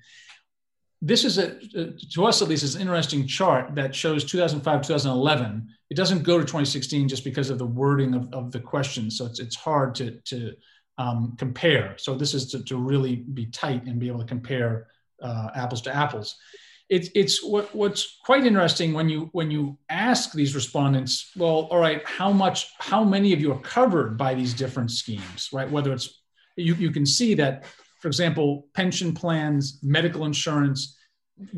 [1.03, 1.57] this is a,
[2.13, 5.69] to us at least, is an interesting chart that shows 2005, 2011.
[5.89, 9.17] It doesn't go to 2016 just because of the wording of, of the questions.
[9.17, 10.53] So it's, it's hard to, to
[10.99, 11.95] um, compare.
[11.97, 14.89] So this is to, to really be tight and be able to compare
[15.23, 16.37] uh, apples to apples.
[16.91, 21.79] It's, it's what, what's quite interesting when you when you ask these respondents, well, all
[21.79, 25.71] right, how much, how many of you are covered by these different schemes, right?
[25.71, 26.21] Whether it's
[26.57, 27.65] you, you can see that
[28.01, 30.97] for example, pension plans, medical insurance,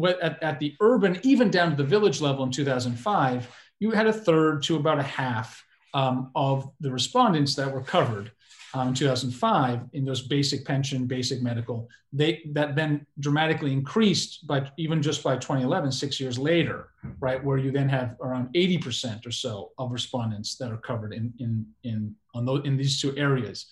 [0.05, 3.49] at, at the urban, even down to the village level in 2005,
[3.81, 5.63] you had a third to about a half
[5.95, 8.31] um, of the respondents that were covered
[8.75, 11.89] um, in 2005 in those basic pension, basic medical.
[12.13, 16.89] They that then dramatically increased, but even just by 2011, six years later,
[17.21, 21.33] right, where you then have around 80% or so of respondents that are covered in
[21.39, 23.67] in in on those in these two areas.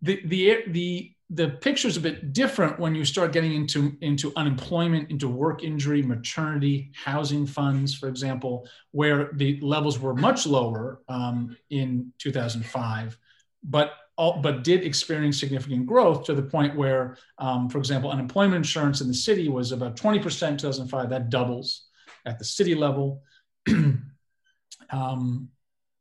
[0.00, 4.34] The the the the picture is a bit different when you start getting into, into
[4.36, 11.00] unemployment, into work injury, maternity, housing funds, for example, where the levels were much lower
[11.08, 13.16] um, in 2005,
[13.64, 18.56] but all, but did experience significant growth to the point where, um, for example, unemployment
[18.56, 21.08] insurance in the city was about 20% in 2005.
[21.08, 21.86] That doubles
[22.26, 23.22] at the city level.
[24.90, 25.48] um,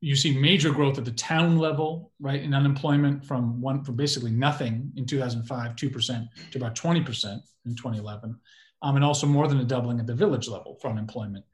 [0.01, 4.31] you see major growth at the town level, right, in unemployment from one from basically
[4.31, 8.35] nothing in 2005, two percent to about 20 percent in 2011,
[8.81, 11.45] um, and also more than a doubling at the village level for unemployment.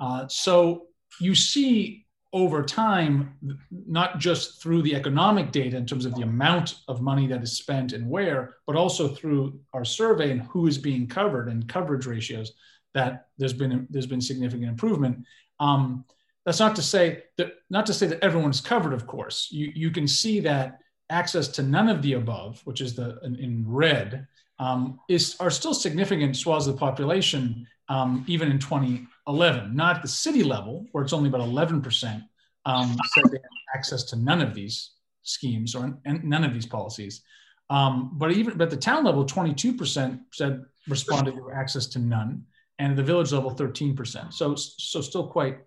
[0.00, 0.88] Uh, so
[1.20, 3.32] you see over time,
[3.70, 7.56] not just through the economic data in terms of the amount of money that is
[7.56, 12.06] spent and where, but also through our survey and who is being covered and coverage
[12.06, 12.54] ratios,
[12.92, 15.24] that there's been there's been significant improvement.
[15.60, 16.04] Um,
[16.44, 19.48] that's not to say that not to say that everyone's covered, of course.
[19.50, 20.78] You you can see that
[21.10, 24.26] access to none of the above, which is the in, in red,
[24.58, 29.74] um, is are still significant swaths of the population, um, even in 2011.
[29.74, 32.22] Not at the city level, where it's only about 11 percent
[32.66, 34.90] um, said they have access to none of these
[35.22, 37.22] schemes or none of these policies.
[37.70, 42.44] Um, but even but the town level, 22 percent said responded to access to none
[42.78, 44.32] and at the village level 13%.
[44.32, 45.58] So, so still quite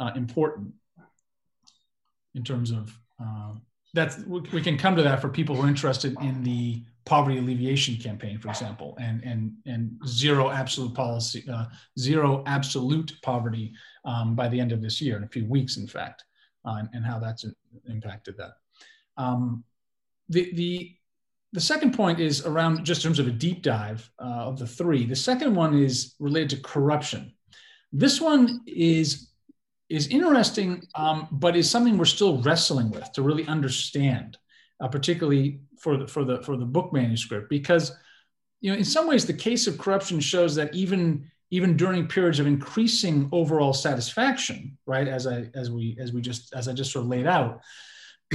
[0.00, 0.72] uh, important
[2.34, 3.52] in terms of uh,
[3.94, 7.96] that's we can come to that for people who are interested in the poverty alleviation
[7.96, 11.66] campaign, for example, and and and zero absolute policy, uh,
[11.98, 13.72] zero absolute poverty
[14.04, 16.24] um, by the end of this year, in a few weeks, in fact,
[16.66, 17.44] uh, and, and, how that's
[17.88, 18.54] impacted that.
[19.16, 19.62] Um,
[20.28, 20.96] the the
[21.54, 24.66] the second point is around just in terms of a deep dive uh, of the
[24.66, 25.06] three.
[25.06, 27.32] The second one is related to corruption.
[27.92, 29.30] This one is
[29.88, 34.36] is interesting, um, but is something we're still wrestling with to really understand,
[34.80, 37.96] uh, particularly for the for the for the book manuscript, because
[38.60, 42.40] you know in some ways the case of corruption shows that even even during periods
[42.40, 46.90] of increasing overall satisfaction, right, as I as we as we just as I just
[46.90, 47.60] sort of laid out,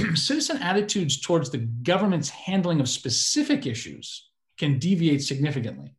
[0.14, 5.94] citizen attitudes towards the government's handling of specific issues can deviate significantly.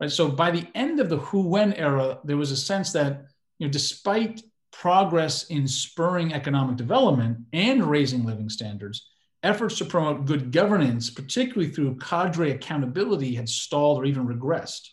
[0.00, 0.10] Right?
[0.10, 3.24] So by the end of the Hu Wen era, there was a sense that,
[3.58, 9.08] you know, despite progress in spurring economic development and raising living standards,
[9.42, 14.88] efforts to promote good governance, particularly through cadre accountability, had stalled or even regressed.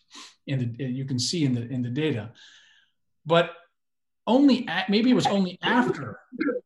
[0.46, 2.32] The, you can see in the in the data.
[3.26, 3.52] But
[4.28, 6.20] only at, maybe it was only after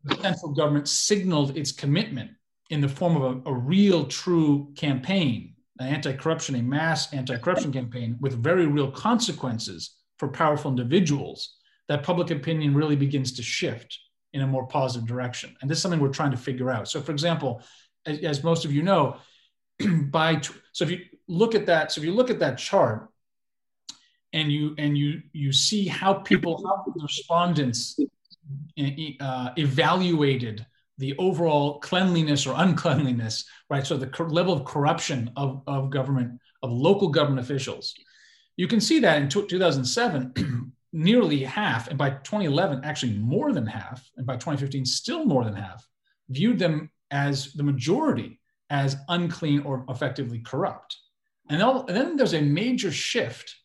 [0.06, 2.32] the central government signaled its commitment
[2.70, 8.18] in the form of a, a real, true campaign, an anti-corruption, a mass anti-corruption campaign
[8.22, 14.00] with very real consequences for powerful individuals, that public opinion really begins to shift
[14.34, 15.56] in a more positive direction.
[15.62, 16.88] And this is something we're trying to figure out.
[16.88, 17.62] So, for example,
[18.06, 19.18] as, as most of you know,
[20.10, 20.40] by
[20.72, 23.10] so if you look at that, so if you look at that chart,
[24.34, 27.98] and you and you you see how people how respondents
[29.20, 30.66] uh, evaluated
[30.98, 33.86] the overall cleanliness or uncleanliness, right?
[33.86, 37.94] So the level of corruption of, of government, of local government officials.
[38.56, 44.10] You can see that in 2007, nearly half, and by 2011, actually more than half,
[44.16, 45.86] and by 2015, still more than half,
[46.30, 50.98] viewed them as the majority as unclean or effectively corrupt.
[51.50, 53.56] And, and then there's a major shift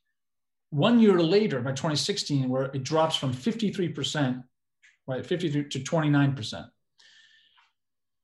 [0.71, 4.43] one year later, by 2016, where it drops from 53%,
[5.17, 6.69] right, 53 to 29%.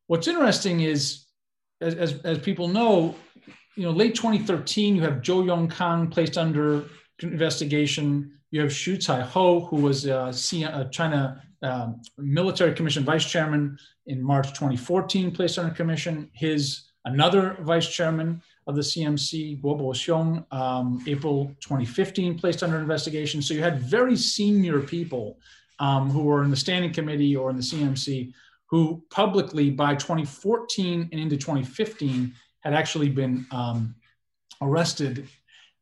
[0.07, 1.27] What's interesting is,
[1.81, 3.14] as, as, as people know,
[3.77, 6.85] you know, late 2013, you have Zhou Yongkang placed under
[7.22, 8.38] investigation.
[8.51, 10.33] You have Xu Caihou, who was a
[10.90, 16.31] China um, Military Commission vice chairman in March 2014, placed under commission.
[16.33, 23.40] His another vice chairman of the CMC, Guo Boxiong, um, April 2015, placed under investigation.
[23.40, 25.38] So you had very senior people
[25.79, 28.33] um, who were in the standing committee or in the CMC
[28.69, 33.95] who publicly by 2014 and into 2015 had actually been um,
[34.61, 35.29] arrested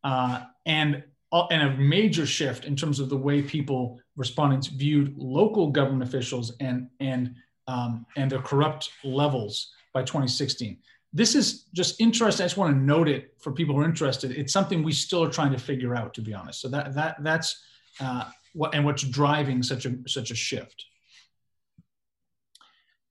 [0.04, 1.02] uh, and,
[1.32, 6.02] uh, and a major shift in terms of the way people, respondents, viewed local government
[6.02, 7.34] officials and, and,
[7.68, 10.78] um, and their corrupt levels by 2016
[11.16, 12.42] this is just interesting.
[12.42, 14.32] I just want to note it for people who are interested.
[14.32, 16.60] It's something we still are trying to figure out, to be honest.
[16.60, 17.62] So that that that's
[18.00, 20.86] uh, what and what's driving such a such a shift.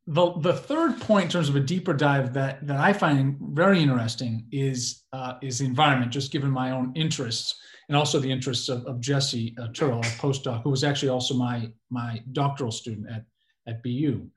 [0.06, 3.82] The, the third point in terms of a deeper dive that, that I find very
[3.82, 7.56] interesting is uh, is the environment, just given my own interests
[7.88, 11.36] and also the interests of, of Jesse uh, Turiel, a postdoc, who was actually also
[11.36, 13.24] my my doctoral student at
[13.68, 14.28] at BU.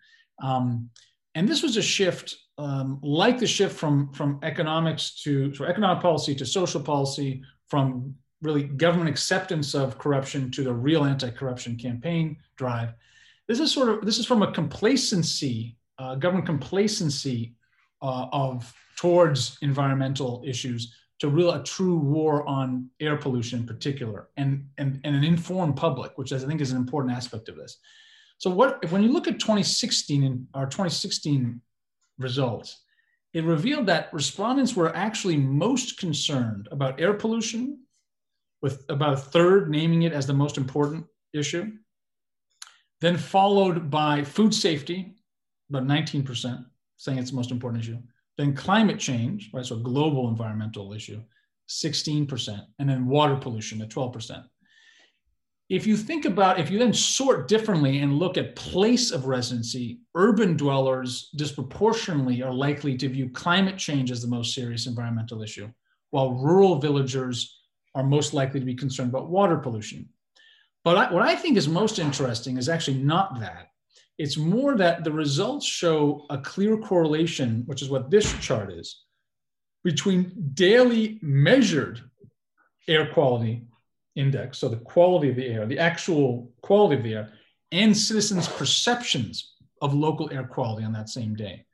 [0.43, 0.91] Um,
[1.35, 6.03] and this was a shift um, like the shift from, from economics to, to economic
[6.03, 12.37] policy to social policy, from really government acceptance of corruption to the real anti-corruption campaign
[12.57, 12.95] drive.
[13.49, 17.55] This is sort of this is from a complacency, uh, government complacency
[18.03, 24.29] uh, of towards environmental issues to real a true war on air pollution in particular,
[24.37, 27.79] and and, and an informed public, which I think is an important aspect of this.
[28.39, 31.61] So what when you look at 2016 and our 2016
[32.19, 32.83] results,
[33.33, 37.81] it revealed that respondents were actually most concerned about air pollution,
[38.63, 41.71] with about a third naming it as the most important issue,
[43.01, 45.15] then followed by food safety,
[45.71, 46.65] about 19%
[46.97, 47.99] saying it's the most important issue,
[48.39, 51.21] then climate change, right, so global environmental issue,
[51.69, 54.45] 16%, and then water pollution at 12%
[55.69, 60.01] if you think about if you then sort differently and look at place of residency
[60.15, 65.69] urban dwellers disproportionately are likely to view climate change as the most serious environmental issue
[66.11, 67.63] while rural villagers
[67.97, 70.09] are most likely to be concerned about water pollution
[70.85, 73.71] but I, what i think is most interesting is actually not that
[74.19, 79.03] it's more that the results show a clear correlation which is what this chart is
[79.83, 82.01] between daily measured
[82.89, 83.67] air quality
[84.17, 87.33] index, so the quality of the air, the actual quality of the air,
[87.71, 91.65] and citizens' perceptions of local air quality on that same day.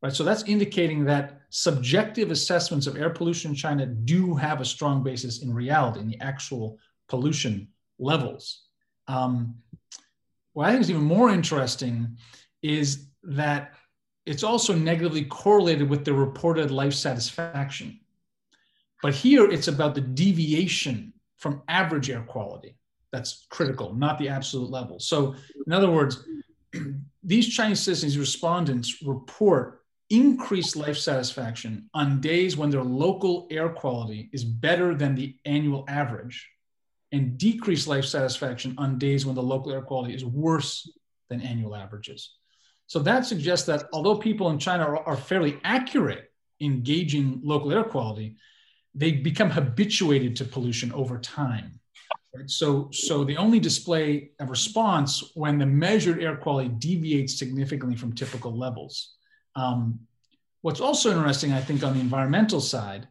[0.00, 4.64] Right, so that's indicating that subjective assessments of air pollution in China do have a
[4.64, 8.62] strong basis in reality, in the actual pollution levels.
[9.08, 9.56] Um,
[10.52, 12.16] what I think is even more interesting
[12.62, 13.74] is that
[14.24, 17.98] it's also negatively correlated with the reported life satisfaction.
[19.02, 22.76] But here it's about the deviation from average air quality.
[23.10, 25.00] That's critical, not the absolute level.
[25.00, 25.34] So,
[25.66, 26.24] in other words,
[27.22, 29.77] these Chinese citizens, respondents report
[30.10, 35.84] increased life satisfaction on days when their local air quality is better than the annual
[35.88, 36.48] average,
[37.12, 40.90] and decreased life satisfaction on days when the local air quality is worse
[41.30, 42.34] than annual averages.
[42.86, 47.72] So that suggests that although people in China are, are fairly accurate in gauging local
[47.72, 48.36] air quality,
[48.94, 51.78] they become habituated to pollution over time.
[52.34, 52.48] Right?
[52.48, 58.14] So, so they only display a response when the measured air quality deviates significantly from
[58.14, 59.17] typical levels.
[59.58, 60.00] Um,
[60.62, 63.08] what's also interesting, I think, on the environmental side,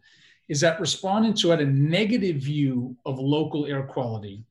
[0.47, 4.45] is that respondents who had a negative view of local air quality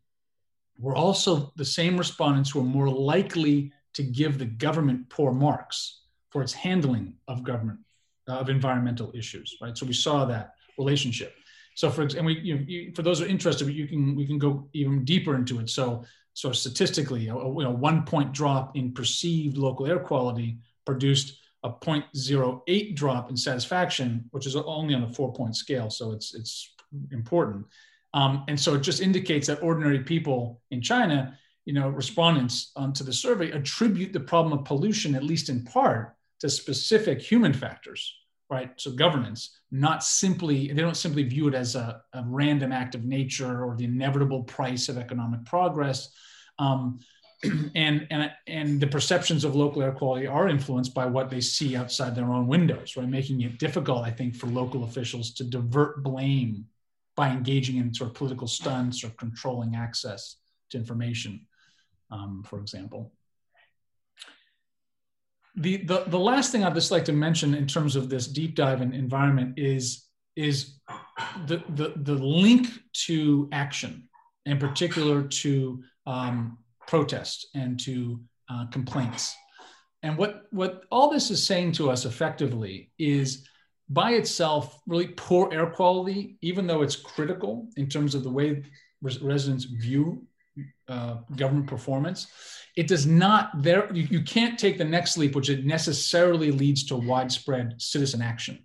[0.78, 6.02] were also the same respondents who were more likely to give the government poor marks
[6.30, 7.80] for its handling of government
[8.28, 9.56] uh, of environmental issues.
[9.62, 9.76] Right.
[9.78, 11.32] So we saw that relationship.
[11.76, 14.38] So for and we you, you, for those who are interested, you can we can
[14.38, 15.70] go even deeper into it.
[15.70, 21.38] So so statistically, a, you know, one point drop in perceived local air quality produced
[21.66, 25.90] a 0.08 drop in satisfaction, which is only on a four point scale.
[25.90, 26.74] So it's it's
[27.12, 27.66] important.
[28.14, 31.36] Um, and so it just indicates that ordinary people in China
[31.66, 35.64] you know, respondents um, to the survey attribute the problem of pollution, at least in
[35.64, 38.14] part, to specific human factors,
[38.48, 38.70] right?
[38.76, 43.04] So governance, not simply, they don't simply view it as a, a random act of
[43.04, 46.10] nature or the inevitable price of economic progress.
[46.58, 47.00] Um,
[47.74, 51.76] and, and, and the perceptions of local air quality are influenced by what they see
[51.76, 53.08] outside their own windows, right?
[53.08, 56.66] Making it difficult, I think, for local officials to divert blame
[57.14, 60.36] by engaging in sort of political stunts or controlling access
[60.70, 61.46] to information,
[62.10, 63.12] um, for example.
[65.56, 68.54] The, the, the last thing I'd just like to mention in terms of this deep
[68.54, 70.06] dive in environment is,
[70.36, 70.78] is
[71.46, 72.68] the, the, the link
[73.06, 74.08] to action,
[74.44, 78.20] in particular to um, protest and to
[78.50, 79.34] uh, complaints.
[80.02, 83.46] And what, what all this is saying to us effectively is
[83.88, 88.64] by itself, really poor air quality, even though it's critical in terms of the way
[89.02, 90.26] res- residents view
[90.88, 92.28] uh, government performance,
[92.76, 96.84] it does not there you, you can't take the next leap which it necessarily leads
[96.84, 98.58] to widespread citizen action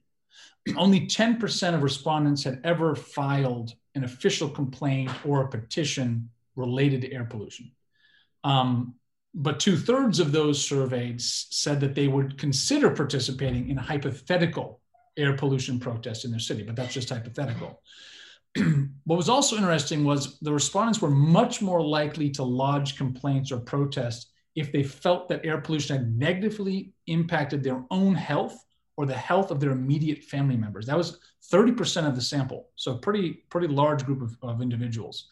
[0.77, 7.11] only 10% of respondents had ever filed an official complaint or a petition related to
[7.11, 7.71] air pollution
[8.43, 8.95] um,
[9.33, 14.81] but two thirds of those surveyed said that they would consider participating in a hypothetical
[15.17, 17.81] air pollution protest in their city, but that's just hypothetical.
[19.05, 23.59] what was also interesting was the respondents were much more likely to lodge complaints or
[23.59, 28.65] protests if they felt that air pollution had negatively impacted their own health
[28.97, 30.85] or the health of their immediate family members.
[30.85, 31.19] That was
[31.51, 35.27] 30% of the sample, so pretty pretty large group of, of individuals.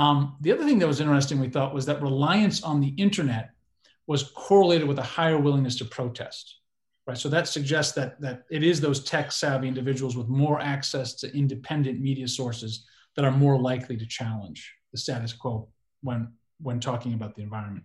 [0.00, 3.50] Um, the other thing that was interesting, we thought, was that reliance on the internet
[4.06, 6.56] was correlated with a higher willingness to protest.
[7.06, 11.14] Right, so that suggests that that it is those tech savvy individuals with more access
[11.16, 15.68] to independent media sources that are more likely to challenge the status quo
[16.02, 16.32] when
[16.62, 17.84] when talking about the environment.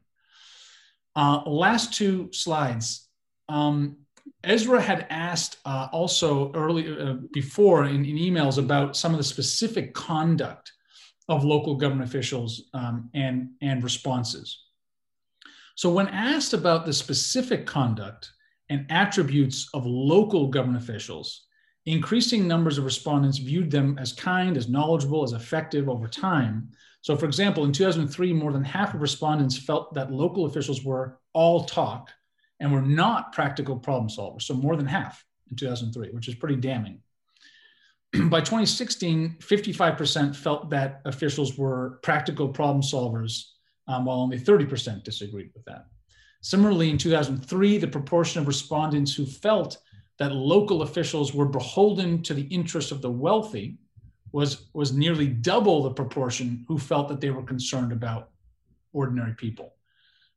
[1.15, 3.09] Uh, last two slides.
[3.49, 3.97] Um,
[4.43, 9.23] Ezra had asked uh, also early uh, before in, in, emails about some of the
[9.23, 10.71] specific conduct
[11.27, 14.63] of local government officials um, and, and responses.
[15.75, 18.31] So, when asked about the specific conduct
[18.69, 21.45] and attributes of local government officials,
[21.85, 26.69] increasing numbers of respondents viewed them as kind, as knowledgeable, as effective over time.
[27.01, 31.19] So, for example, in 2003, more than half of respondents felt that local officials were
[31.33, 32.09] all talk
[32.59, 34.43] and were not practical problem solvers.
[34.43, 37.01] So, more than half in 2003, which is pretty damning.
[38.29, 43.43] by 2016, 55% felt that officials were practical problem solvers,
[43.87, 45.87] um, while only 30% disagreed with that.
[46.41, 49.79] Similarly, in 2003, the proportion of respondents who felt
[50.19, 53.77] that local officials were beholden to the interests of the wealthy
[54.31, 58.29] was, was nearly double the proportion who felt that they were concerned about
[58.93, 59.73] ordinary people,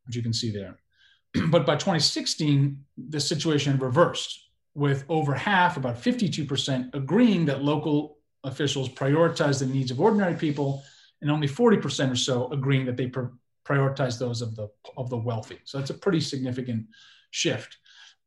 [0.07, 0.79] which you can see there.
[1.51, 4.48] but by 2016, the situation reversed
[4.79, 10.85] with over half, about 52%, agreeing that local officials prioritize the needs of ordinary people,
[11.21, 13.35] and only 40% or so agreeing that they pr-
[13.67, 15.59] prioritize those of the of the wealthy.
[15.65, 16.87] So that's a pretty significant
[17.33, 17.77] shift.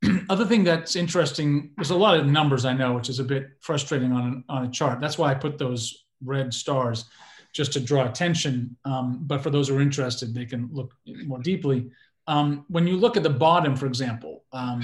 [0.30, 3.52] Other thing that's interesting, there's a lot of numbers I know, which is a bit
[3.62, 5.00] frustrating on on a chart.
[5.00, 7.06] That's why I put those red stars,
[7.54, 8.76] just to draw attention.
[8.84, 10.94] Um, but for those who are interested, they can look
[11.26, 11.92] more deeply.
[12.28, 14.84] Um, when you look at the bottom, for example, um,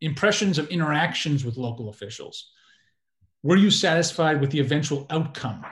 [0.00, 2.50] impressions of interactions with local officials.
[3.42, 5.64] Were you satisfied with the eventual outcome?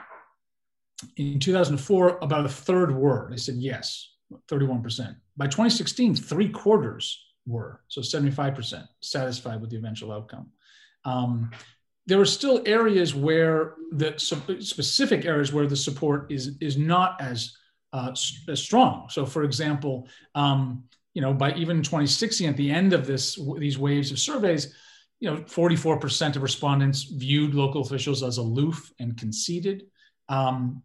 [1.17, 3.27] In 2004, about a third were.
[3.29, 4.09] They said yes,
[4.49, 5.15] 31%.
[5.37, 10.51] By 2016, three quarters were, so 75% satisfied with the eventual outcome.
[11.05, 11.51] Um,
[12.05, 17.55] there are still areas where the specific areas where the support is is not as
[17.93, 18.11] uh,
[18.47, 19.07] as strong.
[19.09, 20.85] So, for example, um,
[21.19, 24.73] you know, by even 2016, at the end of this these waves of surveys,
[25.19, 29.83] you know, 44% of respondents viewed local officials as aloof and conceited.
[30.29, 30.81] Um,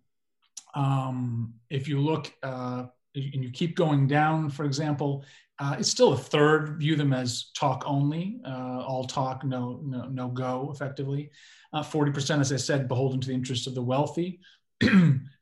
[0.74, 5.24] um, if you look uh, and you keep going down, for example,
[5.60, 10.08] uh, it's still a third view them as talk only, uh, all talk, no, no,
[10.08, 11.30] no go, effectively.
[11.72, 14.40] 40%, uh, as I said, beholden to the interests of the wealthy.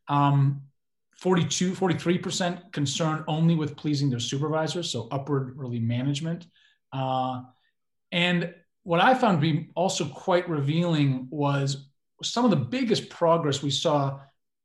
[0.09, 0.61] um,
[1.23, 6.49] 42, 43% concerned only with pleasing their supervisors, so upward really management.
[6.93, 7.43] Uh,
[8.11, 8.53] and
[8.83, 11.87] what I found to be also quite revealing was
[12.25, 14.19] some of the biggest progress we saw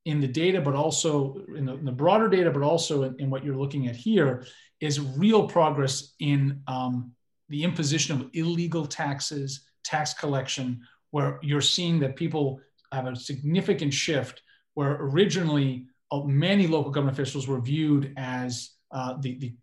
[0.05, 3.29] in the data, but also in the, in the broader data, but also in, in,
[3.29, 4.43] what you're looking at here
[4.79, 7.11] is real progress in um,
[7.49, 10.81] the imposition of illegal taxes, tax collection,
[11.11, 12.59] where you're seeing that people
[12.91, 14.41] have a significant shift
[14.73, 15.85] where originally
[16.25, 19.55] many local government officials were viewed as uh, the, the,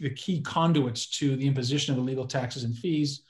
[0.00, 3.22] the key conduits to the imposition of illegal taxes and fees,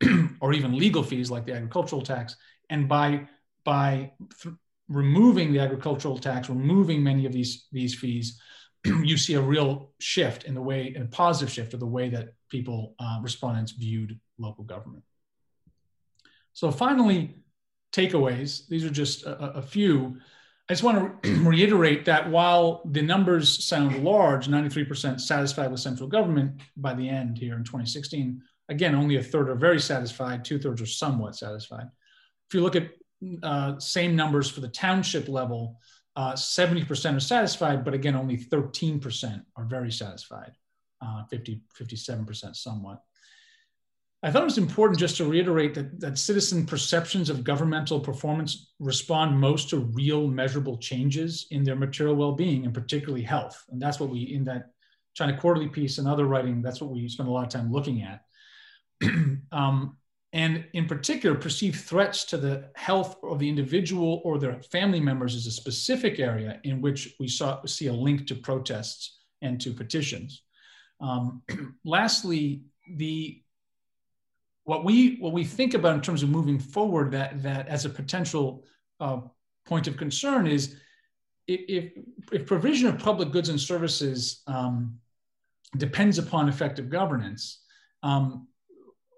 [0.40, 2.36] or even legal fees like the agricultural tax.
[2.68, 3.28] And by,
[3.64, 4.12] by
[4.42, 4.54] th-
[4.88, 8.40] removing the agricultural tax, removing many of these, these fees,
[8.84, 12.08] you see a real shift in the way, in a positive shift of the way
[12.08, 15.04] that people, uh, respondents viewed local government.
[16.52, 17.36] So finally,
[17.92, 18.66] takeaways.
[18.68, 20.18] These are just a, a few.
[20.68, 26.08] I just want to reiterate that while the numbers sound large, 93% satisfied with central
[26.08, 30.58] government by the end here in 2016, again, only a third are very satisfied, two
[30.58, 31.86] thirds are somewhat satisfied.
[32.48, 32.90] If you look at
[33.42, 35.78] uh, same numbers for the township level,
[36.16, 40.52] uh, 70% are satisfied, but again, only 13% are very satisfied,
[41.00, 43.02] uh, 50, 57% somewhat.
[44.22, 48.72] I thought it was important just to reiterate that, that citizen perceptions of governmental performance
[48.78, 53.62] respond most to real measurable changes in their material well-being and particularly health.
[53.70, 54.70] And that's what we, in that
[55.14, 58.02] China Quarterly piece and other writing, that's what we spend a lot of time looking
[58.02, 58.22] at.
[59.52, 59.96] um,
[60.32, 65.34] and in particular, perceived threats to the health of the individual or their family members
[65.34, 69.72] is a specific area in which we saw, see a link to protests and to
[69.72, 70.42] petitions.
[71.00, 71.42] Um,
[71.84, 72.62] lastly,
[72.96, 73.42] the
[74.66, 77.88] what we what we think about in terms of moving forward that that as a
[77.88, 78.64] potential
[79.00, 79.20] uh,
[79.64, 80.76] point of concern is
[81.48, 81.92] if,
[82.32, 84.98] if provision of public goods and services um,
[85.76, 87.62] depends upon effective governance,
[88.02, 88.48] um,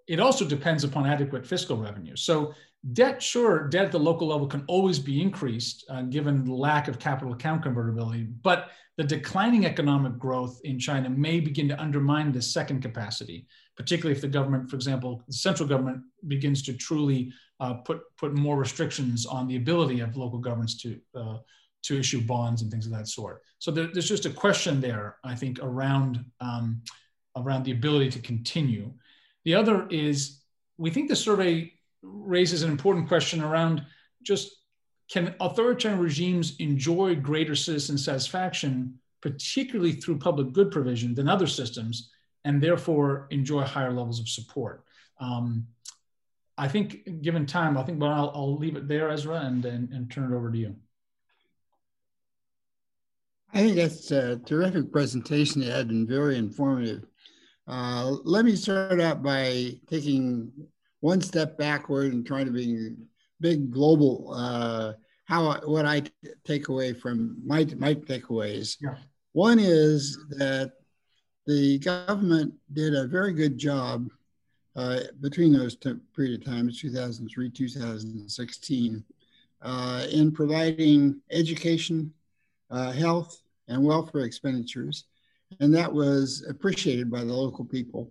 [0.07, 2.17] it also depends upon adequate fiscal revenue.
[2.17, 2.53] So
[2.93, 6.89] debt, sure, debt at the local level can always be increased uh, given the lack
[6.89, 8.69] of capital account convertibility, but
[8.99, 13.47] the declining economic growth in China may begin to undermine this second capacity
[13.79, 18.35] particularly if the government, for example, the central government begins to truly uh, put put
[18.35, 21.39] more restrictions on the ability of local governments to uh,
[21.85, 23.43] to issue bonds and things of that sort.
[23.61, 26.83] So there, there's just a question there, I think, around um,
[27.37, 28.93] around the ability to continue.
[29.45, 30.43] The other is
[30.77, 31.73] we think the survey
[32.03, 33.85] raises an important question around
[34.23, 34.57] just
[35.09, 42.11] can authoritarian regimes enjoy greater citizen satisfaction, particularly through public good provision, than other systems?
[42.49, 44.83] And therefore enjoy higher levels of support.
[45.21, 45.67] Um,
[46.57, 49.93] I think, given time, I think, well, I'll, I'll leave it there, Ezra, and, and,
[49.93, 50.75] and turn it over to you.
[53.53, 57.05] I think that's a terrific presentation, Ed, and very informative.
[57.67, 60.51] Uh, let me start out by taking
[61.01, 62.95] one step backward and trying to be
[63.41, 64.33] big global.
[64.35, 64.95] Uh,
[65.27, 66.03] how what I
[66.45, 68.79] take away from my my takeaways.
[68.81, 68.97] Yeah.
[69.33, 70.73] One is that
[71.49, 74.11] the government did a very good job
[74.77, 79.05] uh, between those t- period of times, 2003, 2016,
[79.63, 82.13] uh, in providing education,
[82.71, 85.05] uh, health, and welfare expenditures.
[85.61, 88.11] And that was appreciated by the local people.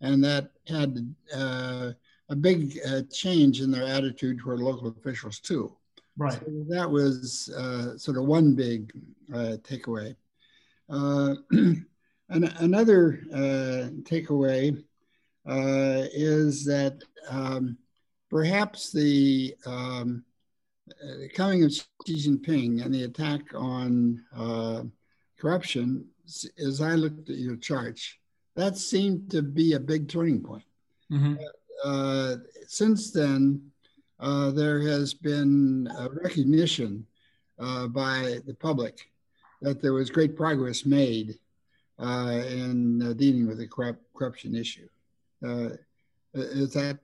[0.00, 1.92] And that had uh,
[2.30, 5.76] a big uh, change in their attitude toward local officials, too.
[6.16, 6.32] Right.
[6.32, 8.90] So that was uh, sort of one big
[9.30, 10.16] takeaway.
[12.30, 14.76] An another uh, takeaway
[15.48, 17.78] uh, is that um,
[18.28, 20.24] perhaps the um,
[20.90, 24.82] uh, coming of Xi Jinping and the attack on uh,
[25.38, 26.06] corruption,
[26.58, 28.14] as I looked at your charts,
[28.56, 30.64] that seemed to be a big turning point.
[31.10, 31.36] Mm-hmm.
[31.82, 33.70] Uh, since then,
[34.20, 37.06] uh, there has been a recognition
[37.58, 39.10] by the public
[39.62, 41.34] that there was great progress made uh,
[41.98, 44.88] in uh, dealing with the corrupt, corruption issue.
[45.44, 45.70] Uh,
[46.34, 46.98] is that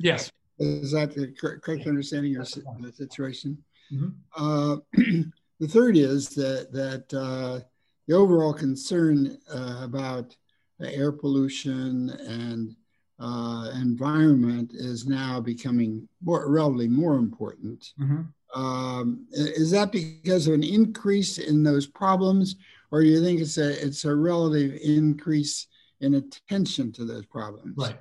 [0.00, 0.30] yes?
[0.58, 1.28] Is that the
[1.62, 2.48] correct understanding of
[2.80, 3.58] the situation?
[3.92, 5.22] Mm-hmm.
[5.60, 10.36] the third is that that the overall concern about
[10.80, 12.76] air pollution and
[13.20, 17.92] uh, environment is now becoming more relatively more important.
[18.00, 18.22] Mm-hmm.
[18.60, 22.56] Um, is that because of an increase in those problems,
[22.90, 25.66] or do you think it's a it's a relative increase
[26.00, 27.74] in attention to those problems?
[27.76, 27.98] Right.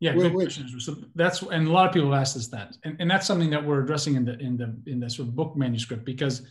[0.00, 0.80] Yeah, good question.
[0.80, 3.50] So that's and a lot of people have asked us that, and, and that's something
[3.50, 6.42] that we're addressing in the in the in the sort of book manuscript because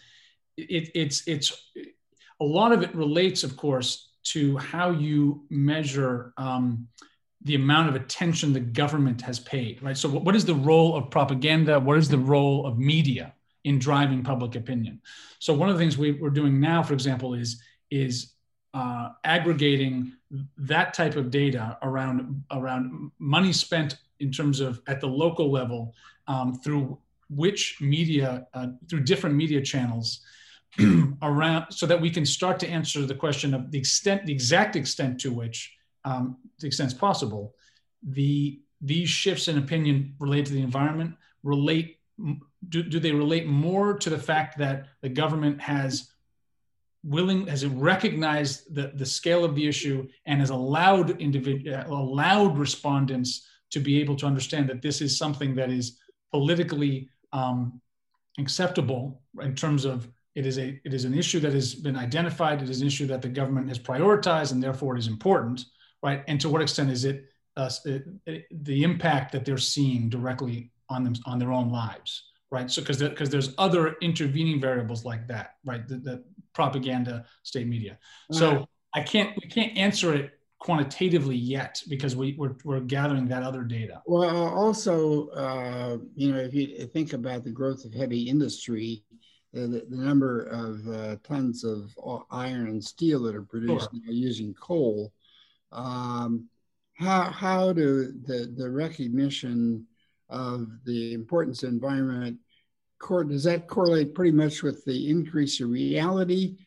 [0.57, 1.72] it, it's it's
[2.41, 6.88] a lot of it relates, of course, to how you measure um,
[7.43, 9.82] the amount of attention the government has paid.
[9.82, 9.97] Right.
[9.97, 11.80] So, what is the role of propaganda?
[11.80, 13.34] What is the role of media
[13.68, 15.01] in driving public opinion?
[15.39, 17.61] So, one of the things we, are doing now, for example, is
[17.91, 18.34] is
[18.74, 20.13] uh, aggregating
[20.57, 25.93] that type of data around around money spent in terms of at the local level
[26.28, 26.97] um, through
[27.30, 30.22] which media uh, through different media channels
[31.22, 34.76] around so that we can start to answer the question of the extent, the exact
[34.76, 37.55] extent to which, um, the extent possible,
[38.03, 41.97] the these shifts in opinion related to the environment relate
[42.70, 46.11] do, do they relate more to the fact that the government has
[47.03, 53.47] willing has recognized the, the scale of the issue and has allowed individual allowed respondents
[53.70, 55.99] to be able to understand that this is something that is
[56.32, 57.80] politically um,
[58.39, 62.61] acceptable in terms of it is a it is an issue that has been identified
[62.61, 65.63] it is an issue that the government has prioritized and therefore it is important
[66.03, 66.24] right?
[66.28, 67.70] And to what extent is it, uh,
[68.26, 72.72] it the impact that they're seeing directly on them on their own lives right?
[72.72, 75.88] So because because there's other intervening variables like that right?
[75.88, 76.24] The, the
[76.54, 77.98] propaganda state media.
[78.32, 83.44] So i can't we can't answer it quantitatively yet because we, we're, we're gathering that
[83.44, 84.02] other data.
[84.06, 89.04] Well also uh, you know if you think about the growth of heavy industry
[89.54, 91.92] the, the number of uh, tons of
[92.32, 94.14] iron and steel that are produced sure.
[94.14, 95.14] using coal
[95.72, 96.48] um,
[96.94, 99.86] how, how do the, the recognition
[100.30, 102.38] of the importance of environment,
[103.28, 106.58] does that correlate pretty much with the increase of reality?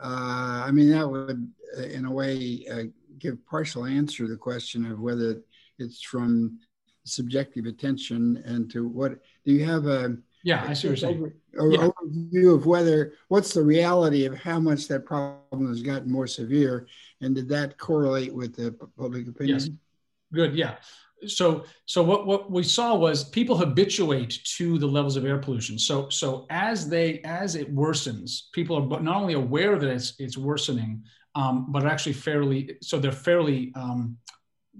[0.00, 2.82] Uh, I mean, that would, uh, in a way, uh,
[3.18, 5.40] give partial answer to the question of whether
[5.78, 6.58] it's from
[7.04, 11.32] subjective attention and to what do you have a yeah i see what you're saying
[11.58, 11.88] over, yeah.
[11.88, 16.86] overview of whether what's the reality of how much that problem has gotten more severe
[17.22, 19.70] and did that correlate with the public opinion yes
[20.32, 20.74] good yeah
[21.26, 25.78] so so what what we saw was people habituate to the levels of air pollution.
[25.78, 30.36] So so as they as it worsens people are not only aware that it's it's
[30.36, 31.02] worsening
[31.34, 34.16] um, but actually fairly so they're fairly um,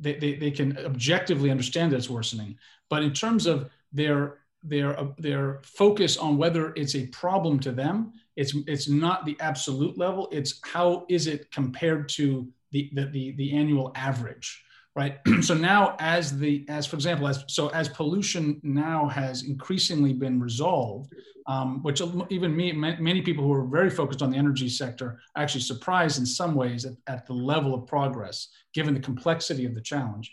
[0.00, 2.56] they, they, they can objectively understand that it's worsening.
[2.88, 7.70] But in terms of their their uh, their focus on whether it's a problem to
[7.70, 13.06] them it's it's not the absolute level it's how is it compared to the the,
[13.06, 14.64] the, the annual average
[14.98, 15.18] right?
[15.42, 20.40] So now as the as for example as so as pollution now has increasingly been
[20.40, 21.14] resolved
[21.46, 25.42] um, which even me many people who are very focused on the energy sector are
[25.42, 29.74] actually surprised in some ways at, at the level of progress given the complexity of
[29.74, 30.32] the challenge.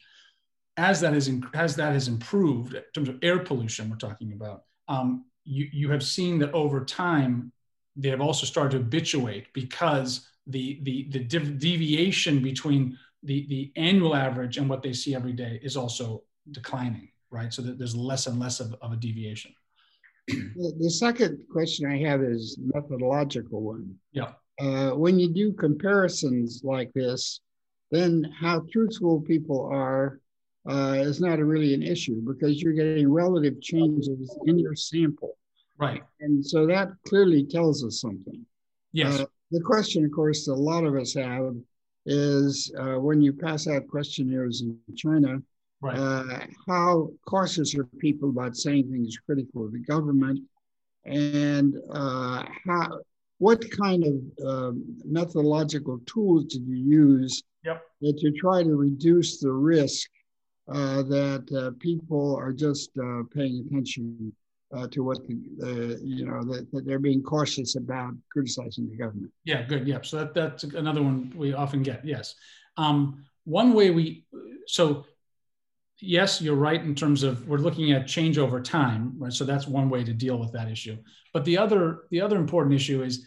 [0.78, 4.63] As that is as that has improved in terms of air pollution we're talking about
[4.88, 7.51] um, you, you have seen that over time
[7.95, 14.15] they have also started to habituate because the the the deviation between the, the annual
[14.15, 17.51] average and what they see every day is also declining, right?
[17.51, 19.53] So that there's less and less of, of a deviation.
[20.80, 23.95] The second question I have is methodological one.
[24.11, 24.32] Yeah.
[24.59, 27.41] Uh, when you do comparisons like this,
[27.91, 30.19] then how truthful people are
[30.67, 35.38] uh, is not a really an issue because you're getting relative changes in your sample.
[35.78, 36.03] Right.
[36.21, 38.45] And so that clearly tells us something.
[38.91, 39.19] Yes.
[39.19, 41.53] Uh, the question, of course, a lot of us have
[42.06, 45.41] is uh, when you pass out questionnaires in China,
[45.82, 45.97] right.
[45.97, 50.39] uh, how cautious are people about saying things critical of the government,
[51.06, 52.99] and uh, how
[53.39, 57.84] what kind of um, methodological tools did you use yep.
[58.01, 60.10] to try to reduce the risk
[60.68, 64.34] uh, that uh, people are just uh, paying attention
[64.76, 69.32] uh, to what the, you know that, that, they're being cautious about criticizing the government.
[69.43, 69.88] Yeah, good.
[69.88, 72.05] Yeah, so that, that's another one we often get.
[72.05, 72.36] Yes,
[72.78, 74.26] um, one way we
[74.67, 75.05] so
[76.01, 79.32] yes, you're right in terms of we're looking at change over time, right?
[79.32, 80.97] So that's one way to deal with that issue.
[81.34, 83.26] But the other the other important issue is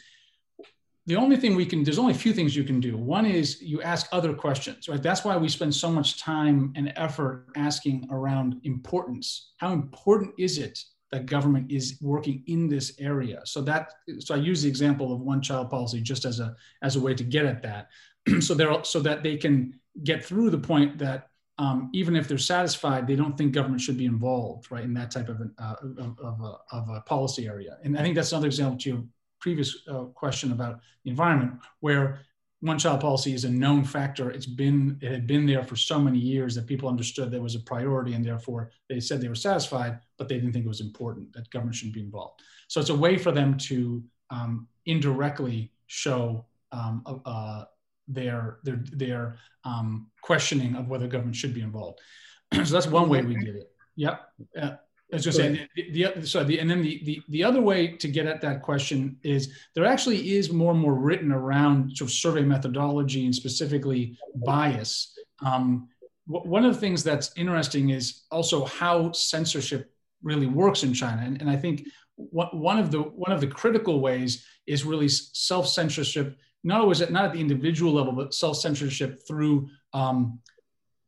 [1.08, 3.62] the only thing we can there's only a few things you can do one is
[3.62, 8.06] you ask other questions right that's why we spend so much time and effort asking
[8.10, 10.78] around importance how important is it
[11.10, 13.40] that government is working in this area.
[13.44, 16.96] So that so I use the example of one child policy just as a as
[16.96, 17.88] a way to get at that.
[18.40, 21.28] so they're so that they can get through the point that
[21.58, 25.10] um, even if they're satisfied, they don't think government should be involved, right, in that
[25.10, 27.78] type of, an, uh, of, of, a, of, a, policy area.
[27.82, 29.02] And I think that's another example to your
[29.40, 32.20] previous uh, question about the environment, where
[32.60, 34.30] one child policy is a known factor.
[34.30, 37.54] It's been it had been there for so many years that people understood there was
[37.54, 40.80] a priority, and therefore they said they were satisfied, but they didn't think it was
[40.80, 42.40] important that government shouldn't be involved.
[42.66, 47.64] So it's a way for them to um, indirectly show um, uh,
[48.08, 52.00] their their their um, questioning of whether government should be involved.
[52.52, 53.70] so that's one way we did it.
[53.96, 54.20] Yep.
[54.60, 54.70] Uh,
[55.10, 57.62] I was going to say the, the sorry, the, and then the, the the other
[57.62, 61.96] way to get at that question is there actually is more and more written around
[61.96, 65.16] sort of survey methodology and specifically bias.
[65.44, 65.88] Um,
[66.26, 69.90] one of the things that's interesting is also how censorship
[70.22, 71.86] really works in China, and, and I think
[72.16, 76.36] one of the one of the critical ways is really self censorship.
[76.64, 80.40] Not always at not at the individual level, but self censorship through um,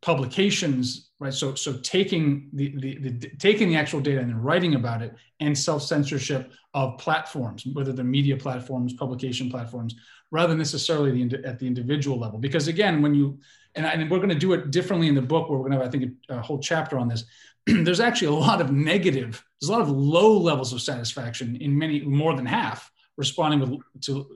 [0.00, 1.32] publications, right?
[1.32, 5.14] So so taking the, the, the taking the actual data and then writing about it,
[5.38, 9.94] and self censorship of platforms, whether they're media platforms, publication platforms,
[10.30, 12.38] rather than necessarily the, at the individual level.
[12.38, 13.38] Because again, when you
[13.76, 15.84] and, and we're going to do it differently in the book, where we're going to
[15.84, 17.24] have I think a, a whole chapter on this.
[17.66, 19.44] there's actually a lot of negative.
[19.60, 23.78] There's a lot of low levels of satisfaction in many more than half responding with
[24.00, 24.26] to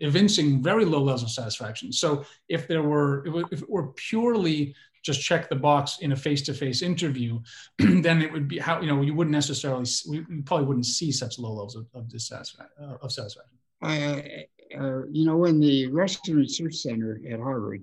[0.00, 1.92] evincing very low levels of satisfaction.
[1.92, 6.82] So if there were if it were purely just check the box in a face-to-face
[6.82, 7.40] interview,
[7.78, 11.38] then it would be how you know you wouldn't necessarily we, probably wouldn't see such
[11.38, 13.58] low levels of, of dissatisfaction uh, of satisfaction.
[13.80, 14.46] I,
[14.76, 17.82] uh, you know, when the Russian Research Center at Harvard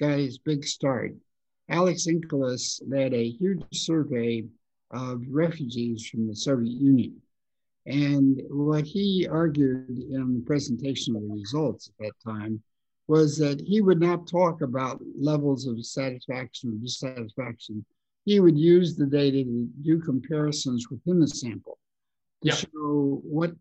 [0.00, 1.14] got its big start,
[1.68, 4.44] Alex Inkeles led a huge survey
[4.90, 7.20] of refugees from the Soviet Union.
[7.86, 12.62] And what he argued in the presentation of the results at that time
[13.08, 17.84] was that he would not talk about levels of satisfaction or dissatisfaction.
[18.24, 21.78] He would use the data to do comparisons within the sample
[22.44, 23.52] to show what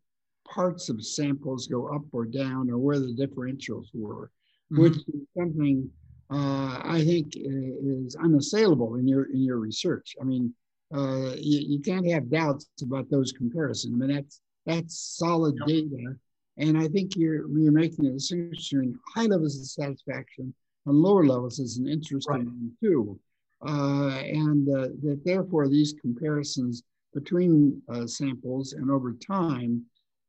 [0.48, 4.32] parts of samples go up or down or where the differentials were,
[4.72, 4.82] mm-hmm.
[4.82, 5.90] which is something
[6.32, 10.16] uh, I think is unassailable in your in your research.
[10.22, 10.54] I mean,
[10.94, 13.94] uh, you, you, can't have doubts about those comparisons.
[13.94, 15.68] I mean, that's that's solid yep.
[15.68, 16.16] data,
[16.62, 20.54] and I think you're you're making a distinction between high levels of satisfaction
[20.86, 22.46] and lower levels is an interesting right.
[22.46, 23.20] one too,
[23.66, 26.84] uh, and uh, that therefore these comparisons
[27.14, 29.84] between uh, samples and over time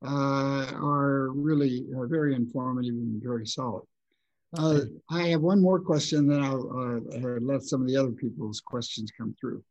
[0.05, 3.85] uh, are really uh, very informative and very solid.
[4.59, 7.01] I have one more question, then I'll
[7.41, 9.65] let some of the other people's questions come through.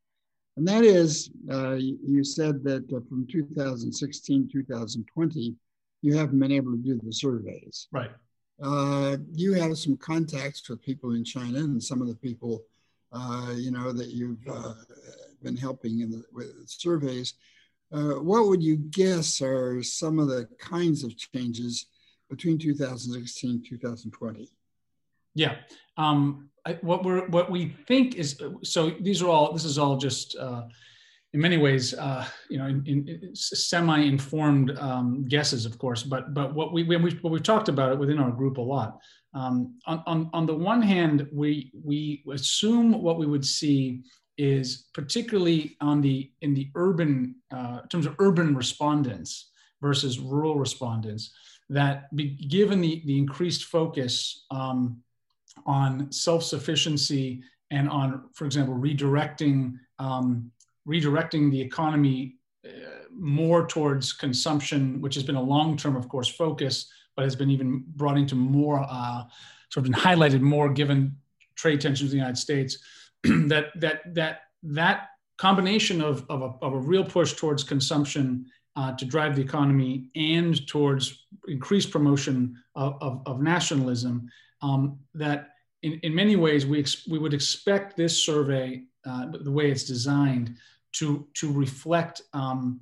[0.57, 5.55] And that is, uh, you said that uh, from 2016, 2020,
[6.01, 7.87] you haven't been able to do the surveys.
[7.91, 8.11] Right.
[8.61, 12.63] Uh, you have some contacts with people in China and some of the people,
[13.11, 14.73] uh, you know, that you've uh,
[15.41, 17.35] been helping in the, with surveys.
[17.91, 21.87] Uh, what would you guess are some of the kinds of changes
[22.29, 24.49] between 2016 and 2020?
[25.33, 25.55] Yeah.
[25.97, 29.97] Um, I, what we're what we think is so these are all this is all
[29.97, 30.63] just uh,
[31.33, 36.53] in many ways uh, you know in, in semi-informed um, guesses of course but but
[36.53, 38.99] what we we what we talked about it within our group a lot.
[39.33, 44.01] Um, on, on on the one hand we we assume what we would see
[44.37, 49.51] is particularly on the in the urban uh, in terms of urban respondents
[49.81, 51.31] versus rural respondents
[51.69, 55.01] that be, given the the increased focus um,
[55.65, 60.51] on self-sufficiency and on, for example, redirecting um,
[60.87, 62.69] redirecting the economy uh,
[63.11, 67.83] more towards consumption, which has been a long-term, of course, focus, but has been even
[67.95, 69.23] brought into more uh,
[69.69, 71.15] sort of been highlighted more given
[71.55, 72.77] trade tensions in the United States.
[73.23, 78.93] that that that that combination of, of a, of, a, real push towards consumption uh,
[78.93, 84.29] to drive the economy and towards increased promotion of, of, of nationalism
[84.61, 85.49] um, that
[85.81, 89.83] in, in many ways we, ex- we would expect this survey, uh, the way it's
[89.83, 90.55] designed,
[90.93, 92.81] to, to reflect um,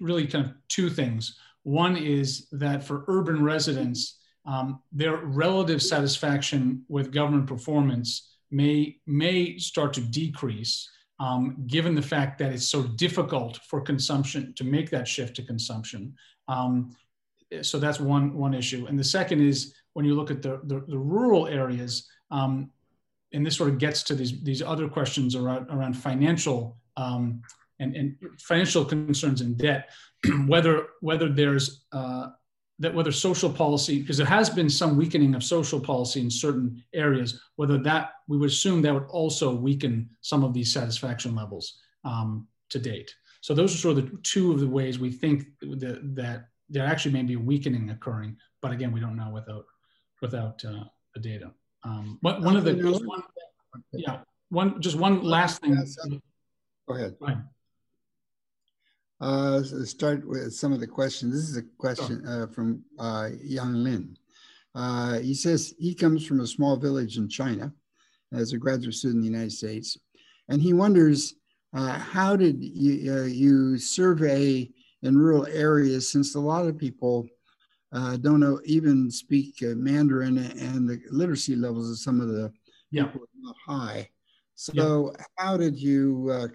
[0.00, 1.38] really kind of two things.
[1.62, 9.58] One is that for urban residents, um, their relative satisfaction with government performance may, may
[9.58, 10.88] start to decrease
[11.20, 15.42] um, given the fact that it's so difficult for consumption to make that shift to
[15.42, 16.14] consumption.
[16.46, 16.94] Um,
[17.62, 18.86] so that's one, one issue.
[18.86, 22.70] And the second is when you look at the, the, the rural areas, um,
[23.32, 27.42] and this sort of gets to these, these other questions around, around financial um,
[27.78, 29.90] and, and financial concerns and debt,
[30.46, 32.28] whether, whether there's uh,
[32.80, 36.82] that whether social policy, because there has been some weakening of social policy in certain
[36.94, 41.80] areas, whether that we would assume that would also weaken some of these satisfaction levels
[42.04, 43.12] um, to date.
[43.40, 46.86] So those are sort of the two of the ways we think that, that there
[46.86, 49.64] actually may be weakening occurring, but again, we don't know without
[50.20, 51.52] without uh, the data.
[51.84, 53.22] Um, but one of the one,
[53.92, 54.20] yeah
[54.50, 55.76] one just one last thing.
[56.88, 57.16] Go ahead.
[59.20, 61.34] Uh, so start with some of the questions.
[61.34, 64.16] This is a question uh, from uh, Yang Lin.
[64.74, 67.72] Uh, he says he comes from a small village in China
[68.32, 69.98] as a graduate student in the United States,
[70.48, 71.34] and he wonders
[71.74, 74.70] uh, how did you, uh, you survey
[75.02, 77.26] in rural areas since a lot of people
[77.92, 82.52] uh, don't know, even speak uh, Mandarin, and the literacy levels of some of the
[82.90, 83.04] yeah.
[83.04, 84.08] people are not high.
[84.54, 85.24] So, yeah.
[85.36, 86.48] how did you uh,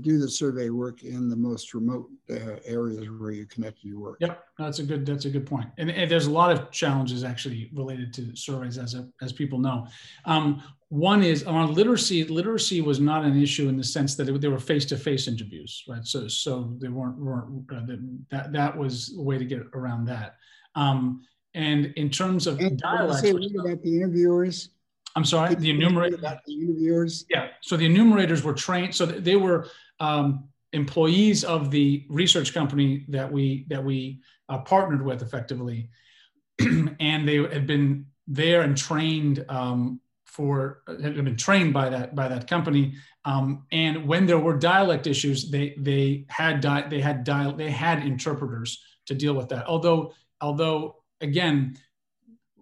[0.00, 4.18] do the survey work in the most remote uh, areas where you connected your work.
[4.20, 5.68] Yep, that's a good that's a good point.
[5.78, 9.58] And, and, there's a lot of challenges actually related to surveys, as a, as people
[9.58, 9.86] know.
[10.24, 12.24] Um, one is on literacy.
[12.24, 16.04] Literacy was not an issue in the sense that it, they were face-to-face interviews, right?
[16.04, 17.96] So so they weren't weren't uh,
[18.30, 20.36] that that was a way to get around that.
[20.74, 21.22] Um,
[21.54, 24.70] and in terms of and dialects, say about the interviewers.
[25.16, 26.18] I'm sorry, the enumerators.
[26.18, 27.24] About the interviewers.
[27.30, 28.94] Yeah, so the enumerators were trained.
[28.94, 29.68] So they were
[29.98, 35.88] um, employees of the research company that we that we uh, partnered with effectively,
[36.60, 42.28] and they had been there and trained um, for had been trained by that by
[42.28, 42.94] that company.
[43.24, 47.70] Um, and when there were dialect issues, they they had di- they had dial they
[47.70, 49.66] had interpreters to deal with that.
[49.66, 51.76] Although although again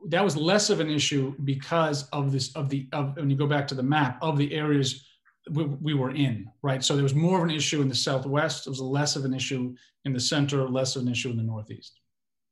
[0.06, 3.46] that was less of an issue because of this of the of when you go
[3.46, 5.06] back to the map of the areas
[5.50, 8.66] we, we were in right so there was more of an issue in the southwest
[8.66, 11.42] it was less of an issue in the center less of an issue in the
[11.42, 12.00] northeast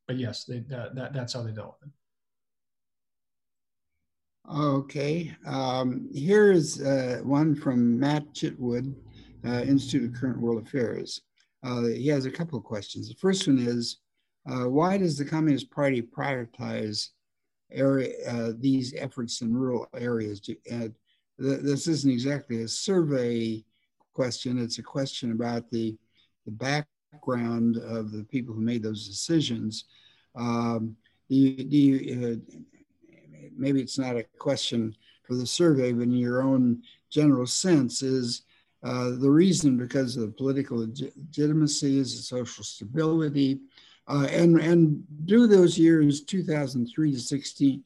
[0.06, 1.94] but yes they, that, that that's how they dealt with it
[4.50, 8.94] okay um, here's uh, one from matt chitwood
[9.46, 11.22] uh, institute of current world affairs
[11.64, 13.98] uh, he has a couple of questions the first one is
[14.50, 17.10] uh, why does the communist party prioritize
[17.74, 20.40] area, uh, these efforts in rural areas.
[20.40, 20.92] To, th
[21.38, 23.64] this isn't exactly a survey
[24.14, 24.58] question.
[24.58, 25.96] It's a question about the,
[26.46, 29.84] the background of the people who made those decisions.
[30.34, 30.96] Um,
[31.28, 32.36] do you, do you, uh,
[33.56, 38.42] maybe it's not a question for the survey, but in your own general sense, is
[38.82, 43.60] uh, the reason because of the political legitimacy, is the social stability,
[44.08, 47.84] uh, and, and do those years 2003 to 16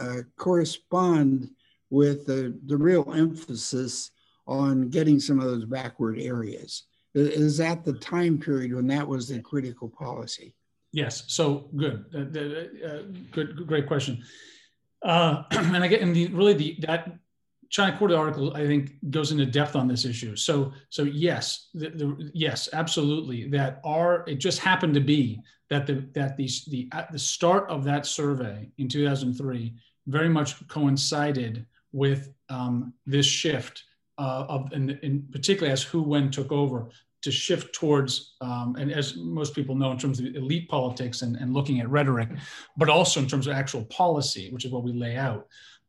[0.00, 1.50] uh, correspond
[1.90, 4.10] with the, the real emphasis
[4.46, 6.84] on getting some of those backward areas?
[7.14, 10.54] Is that the time period when that was the critical policy?
[10.92, 11.24] Yes.
[11.28, 12.04] So good.
[12.14, 13.66] Uh, good.
[13.66, 14.22] Great question.
[15.04, 17.12] Uh, and I get and the really the that
[17.72, 20.36] China Quarterly article, I think, goes into depth on this issue.
[20.36, 23.48] So, so yes, the, the, yes, absolutely.
[23.48, 25.40] That are it just happened to be
[25.70, 29.74] that the that the the at the start of that survey in 2003
[30.06, 33.84] very much coincided with um, this shift
[34.18, 36.90] uh, of, and in particularly as Hu Wen took over
[37.22, 41.36] to shift towards, um, and as most people know, in terms of elite politics and,
[41.36, 42.28] and looking at rhetoric,
[42.76, 45.46] but also in terms of actual policy, which is what we lay out.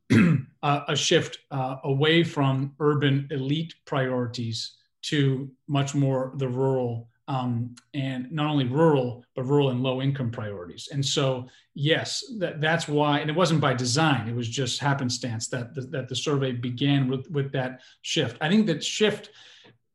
[0.64, 7.74] uh, a shift uh, away from urban elite priorities to much more the rural um,
[7.94, 12.88] and not only rural but rural and low income priorities and so yes that, that's
[12.88, 16.52] why and it wasn't by design it was just happenstance that the, that the survey
[16.52, 19.30] began with with that shift i think that shift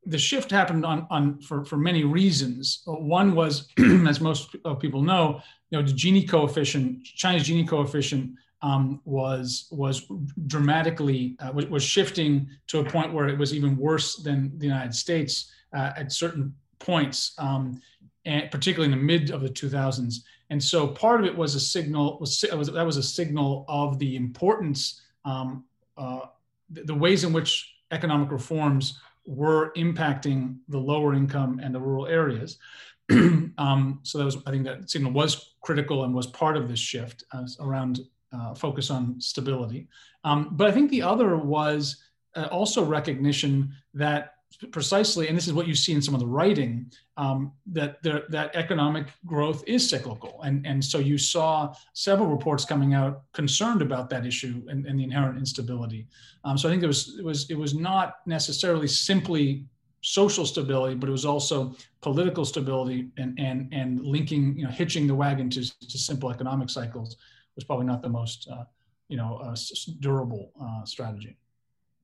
[0.09, 2.83] the shift happened on, on for, for many reasons.
[2.87, 3.69] One was,
[4.09, 5.41] as most people know,
[5.71, 8.33] you know, the Gini coefficient, China's Gini coefficient
[8.63, 10.11] um, was was
[10.47, 14.67] dramatically uh, was, was, shifting to a point where it was even worse than the
[14.67, 17.81] United States uh, at certain points, um,
[18.25, 20.17] and particularly in the mid of the 2000s.
[20.51, 23.99] And so part of it was a signal was, was that was a signal of
[24.01, 25.65] the importance, um,
[25.97, 26.23] uh,
[26.71, 28.99] the, the ways in which economic reforms
[29.29, 32.57] were impacting the lower income and the rural areas.
[33.11, 36.79] um, so that was, I think that signal was critical and was part of this
[36.79, 38.01] shift uh, around
[38.33, 39.89] uh, focus on stability.
[40.24, 42.03] Um, but I think the other was
[42.35, 44.35] uh, also recognition that
[44.72, 48.22] precisely, and this is what you see in some of the writing, um, that there,
[48.30, 53.82] that economic growth is cyclical, and and so you saw several reports coming out concerned
[53.82, 56.07] about that issue and, and the inherent instability.
[56.44, 59.66] Um, so I think it was it was it was not necessarily simply
[60.01, 65.07] social stability, but it was also political stability and and and linking you know hitching
[65.07, 67.16] the wagon to, to simple economic cycles
[67.59, 68.62] was probably not the most, uh,
[69.09, 69.57] you know, uh,
[69.99, 71.36] durable uh, strategy.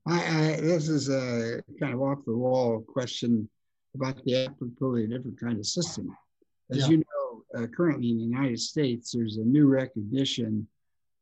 [0.07, 3.49] I, I, this is a kind of off the wall question
[3.95, 6.15] about the applicability of different kind of system.
[6.71, 6.89] As yeah.
[6.89, 10.67] you know, uh, currently in the United States, there's a new recognition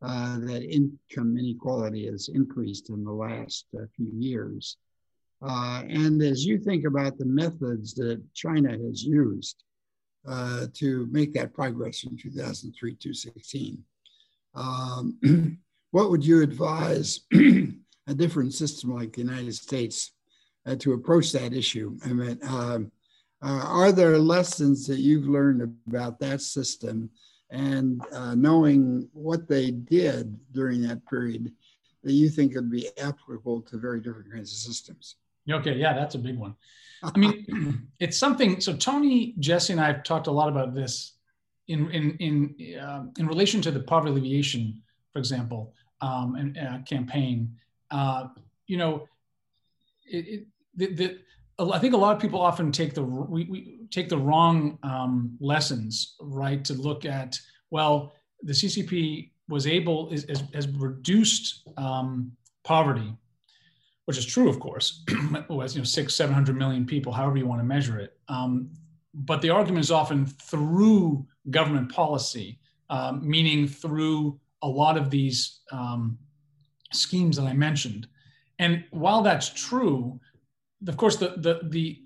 [0.01, 4.79] uh, that income inequality has increased in the last uh, few years.
[5.41, 9.63] Uh, and as you think about the methods that China has used
[10.27, 13.79] uh, to make that progress from 2003 to 16,
[14.55, 15.59] um,
[15.91, 17.21] what would you advise
[18.13, 20.13] a different system like the United States
[20.67, 21.99] uh, to approach that issue?
[22.05, 22.93] I mean, um,
[23.43, 27.11] uh, are there lessons that you've learned about that system
[27.51, 31.53] and uh, knowing what they did during that period
[32.05, 35.17] that you think would be applicable to very different kinds of systems?
[35.51, 36.55] Okay, yeah, that's a big one.
[37.03, 38.61] I mean, it's something.
[38.61, 41.15] So Tony, Jesse, and I have talked a lot about this
[41.69, 44.83] in in in uh, in relation to the poverty alleviation,
[45.13, 47.57] for example, um, and uh, campaign.
[47.93, 48.29] Uh,
[48.67, 49.07] you know,
[50.11, 51.19] it, it the, the
[51.59, 55.37] I think a lot of people often take the we, we take the wrong um,
[55.41, 56.65] lessons, right?
[56.65, 57.39] To look at
[57.71, 58.13] well,
[58.43, 62.33] the CCP was able is, is has reduced um,
[62.65, 63.15] poverty,
[64.07, 65.05] which is true, of course.
[65.49, 68.19] was you know six seven hundred million people, however you want to measure it.
[68.29, 68.71] Um,
[69.15, 75.61] but the argument is often through government policy, um, meaning through a lot of these
[75.71, 76.19] um,
[76.93, 78.07] schemes that I mentioned.
[78.59, 80.21] And while that's true,
[80.87, 82.03] of course, the the the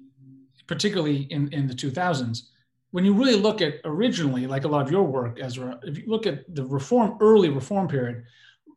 [0.67, 2.43] particularly in in the 2000s,
[2.91, 6.05] when you really look at originally, like a lot of your work, Ezra, if you
[6.07, 8.25] look at the reform early reform period,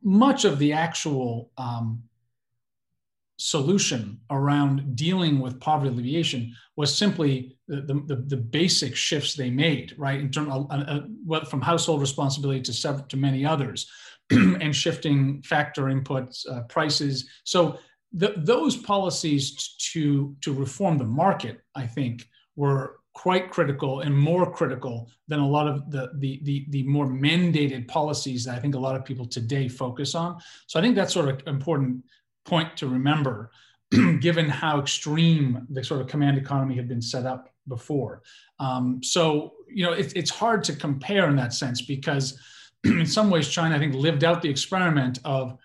[0.03, 2.03] much of the actual um,
[3.37, 9.95] solution around dealing with poverty alleviation was simply the, the, the basic shifts they made,
[9.97, 10.19] right?
[10.19, 13.89] In terms of uh, from household responsibility to several, to many others,
[14.61, 17.29] and shifting factor inputs, uh, prices.
[17.43, 17.79] So
[18.11, 24.49] the, those policies to to reform the market, I think, were quite critical and more
[24.49, 28.75] critical than a lot of the, the, the, the, more mandated policies that I think
[28.75, 30.37] a lot of people today focus on.
[30.67, 32.05] So I think that's sort of an important
[32.45, 33.51] point to remember,
[34.21, 38.21] given how extreme the sort of command economy had been set up before.
[38.59, 42.39] Um, so, you know, it, it's hard to compare in that sense because
[42.83, 45.57] in some ways, China, I think, lived out the experiment of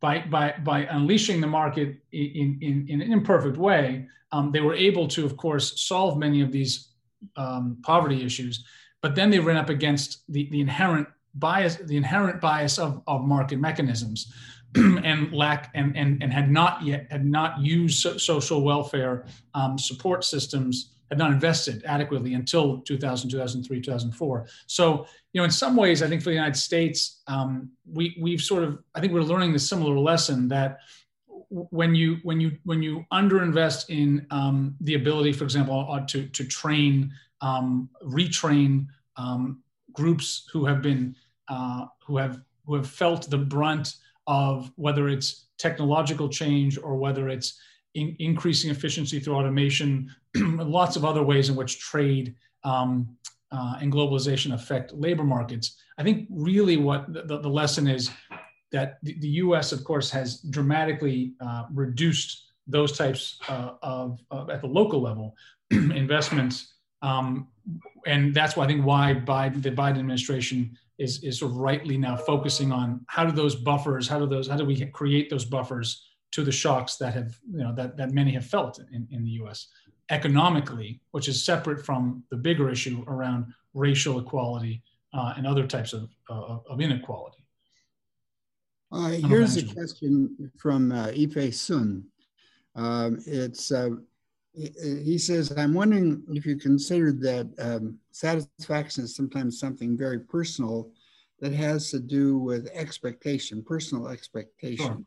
[0.00, 4.74] by, by, by unleashing the market in, in, in an imperfect way, um, they were
[4.74, 6.88] able to, of course, solve many of these
[7.36, 8.64] um, poverty issues.
[9.00, 13.22] But then they ran up against the, the inherent bias, the inherent bias of, of
[13.22, 14.32] market mechanisms,
[14.74, 19.78] and lack and, and and had not yet had not used so, social welfare um,
[19.78, 24.46] support systems had not invested adequately until 2000, 2003, 2004.
[24.66, 28.40] So, you know, in some ways, I think for the United States, um, we we've
[28.40, 30.78] sort of I think we're learning the similar lesson that
[31.50, 36.28] when you when you when you underinvest in um, the ability, for example, uh, to
[36.28, 38.86] to train, um, retrain
[39.18, 41.14] um, groups who have been
[41.48, 43.96] uh, who have who have felt the brunt
[44.26, 47.60] of whether it's technological change or whether it's
[47.94, 52.34] in, increasing efficiency through automation, lots of other ways in which trade
[52.64, 53.16] um,
[53.50, 55.76] uh, and globalization affect labor markets.
[55.98, 58.10] I think really what the, the lesson is
[58.72, 64.62] that the, US, of course, has dramatically uh, reduced those types uh, of, of, at
[64.62, 65.36] the local level
[65.70, 66.74] investments.
[67.02, 67.48] Um,
[68.06, 71.98] and that's why I think why Biden, the Biden administration is, is sort of rightly
[71.98, 75.44] now focusing on how do those buffers, how do those, how do we create those
[75.44, 79.24] buffers to the shocks that have, you know, that, that many have felt in, in
[79.24, 79.68] the US
[80.10, 84.82] economically, which is separate from the bigger issue around racial equality
[85.14, 87.44] uh, and other types of, uh, of inequality.
[88.90, 92.04] Uh, here's a question from uh, Ife Sun.
[92.74, 93.90] Um, it's uh,
[94.54, 100.90] he says, I'm wondering if you considered that um, satisfaction is sometimes something very personal
[101.40, 104.86] that has to do with expectation, personal expectation.
[104.86, 105.02] Sure.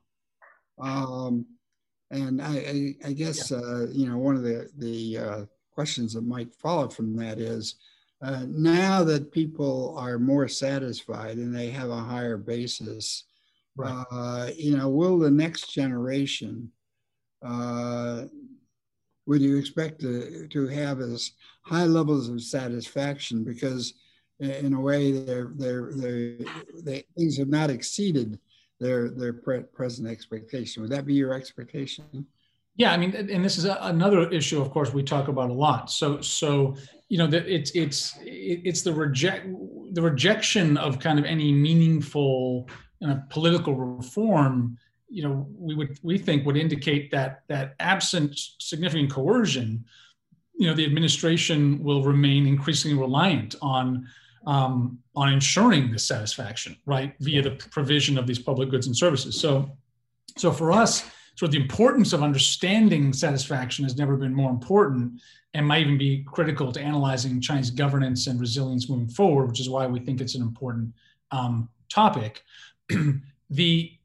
[0.80, 1.46] Um,
[2.12, 3.58] and I, I, I guess, yeah.
[3.58, 7.76] uh, you know, one of the, the uh, questions that might follow from that is
[8.22, 13.26] uh, now that people are more satisfied and they have a higher basis,
[13.76, 14.06] right.
[14.12, 16.72] Uh, you know, will the next generation
[17.44, 18.24] uh,
[19.26, 21.32] would you expect to, to have as
[21.64, 23.96] high levels of satisfaction because
[24.40, 26.38] in a way they're, they're, they're,
[26.84, 28.40] they, things have not exceeded
[28.80, 30.82] their, their pre- present expectation.
[30.82, 32.26] Would that be your expectation?
[32.78, 35.54] Yeah, I mean, and this is a, another issue, of course, we talk about a
[35.54, 35.90] lot.
[35.90, 36.76] So, so
[37.08, 39.48] you know, that it's it's it's the reject
[39.94, 42.68] the rejection of kind of any meaningful
[43.06, 44.78] uh, political reform
[45.10, 49.86] you know we would we think would indicate that that absent significant coercion
[50.58, 54.08] you know the administration will remain increasingly reliant on
[54.46, 59.40] um, on ensuring this satisfaction right via the provision of these public goods and services
[59.40, 59.70] so
[60.38, 65.20] so for us sort of the importance of understanding satisfaction has never been more important
[65.54, 69.70] and might even be critical to analyzing Chinese governance and resilience moving forward, which is
[69.70, 70.94] why we think it's an important
[71.32, 72.44] um, topic.
[73.50, 73.96] the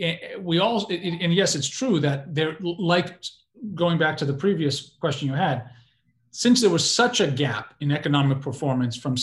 [0.00, 3.20] Eh, we all and yes it's true that there like
[3.74, 5.68] going back to the previous question you had
[6.32, 9.14] since there was such a gap in economic performance from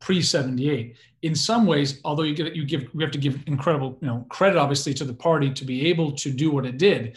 [0.00, 3.98] pre 78 in some ways although you give you give we have to give incredible
[4.00, 7.16] you know credit obviously to the party to be able to do what it did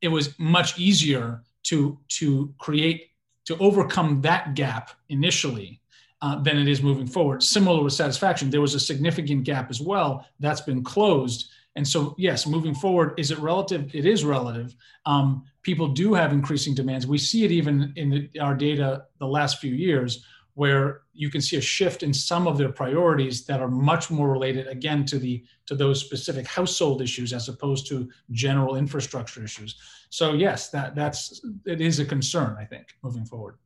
[0.00, 3.10] it was much easier to to create
[3.44, 5.80] to overcome that gap initially
[6.22, 7.42] uh, than it is moving forward.
[7.42, 11.50] Similar with satisfaction, there was a significant gap as well that's been closed.
[11.74, 13.94] And so, yes, moving forward, is it relative?
[13.94, 14.74] It is relative.
[15.06, 17.06] Um, people do have increasing demands.
[17.06, 21.40] We see it even in the, our data the last few years, where you can
[21.40, 25.18] see a shift in some of their priorities that are much more related, again, to
[25.18, 29.76] the to those specific household issues as opposed to general infrastructure issues.
[30.10, 32.54] So, yes, that that's it is a concern.
[32.60, 33.56] I think moving forward.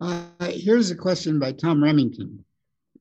[0.00, 2.44] Uh, here's a question by Tom Remington.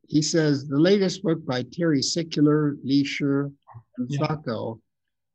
[0.08, 3.52] He says the latest book by Terry Sicular, Leisure,
[3.98, 4.28] and yeah.
[4.28, 4.80] Sacco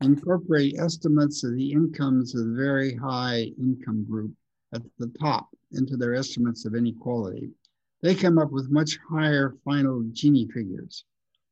[0.00, 4.32] incorporate estimates of the incomes of the very high income group
[4.74, 7.50] at the top into their estimates of inequality.
[8.02, 11.04] They come up with much higher final Gini figures,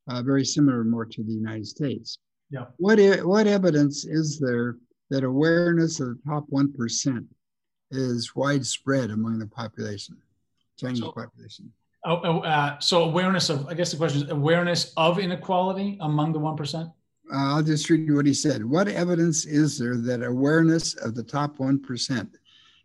[0.09, 2.19] uh, very similar more to the United States.
[2.51, 2.67] Yeah.
[2.77, 4.77] What, what evidence is there
[5.11, 7.27] that awareness of the top 1%
[7.91, 10.17] is widespread among the population,
[10.79, 11.73] Chinese so, population.
[12.07, 16.33] Oh, oh, uh, so awareness of, I guess the question is awareness of inequality among
[16.33, 16.85] the 1%?
[16.85, 16.91] Uh,
[17.33, 18.65] I'll just read what he said.
[18.65, 22.29] What evidence is there that awareness of the top 1%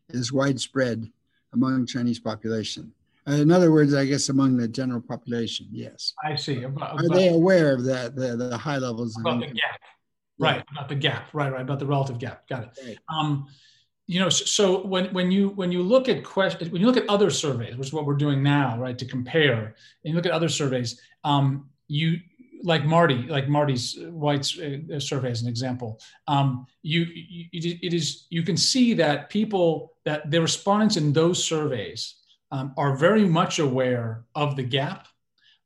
[0.09, 1.07] is widespread
[1.53, 2.91] among Chinese population?
[3.28, 6.15] Uh, in other words, I guess among the general population, yes.
[6.24, 6.63] I see.
[6.63, 9.82] About, Are they aware of that, the, the high levels about of the gap?
[10.39, 10.63] Right, yeah.
[10.72, 11.28] about the gap.
[11.32, 12.47] Right, right, about the relative gap.
[12.49, 12.69] Got it.
[12.84, 12.97] Right.
[13.07, 13.45] Um,
[14.12, 17.07] you know so when when you when you look at questions when you look at
[17.07, 19.64] other surveys which is what we're doing now right to compare
[20.03, 22.20] and you look at other surveys um, you
[22.62, 28.28] like marty like marty's Whyte's uh, survey as an example um, you, you it is
[28.30, 32.16] you can see that people that the respondents in those surveys
[32.51, 35.07] um, are very much aware of the gap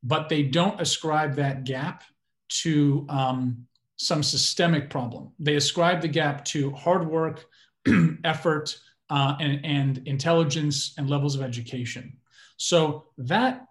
[0.04, 2.04] but they don't ascribe that gap
[2.48, 3.66] to um,
[3.98, 5.32] some systemic problem.
[5.40, 7.48] They ascribe the gap to hard work
[8.24, 8.78] effort,
[9.10, 12.18] uh, and, and intelligence and levels of education.
[12.58, 13.68] So that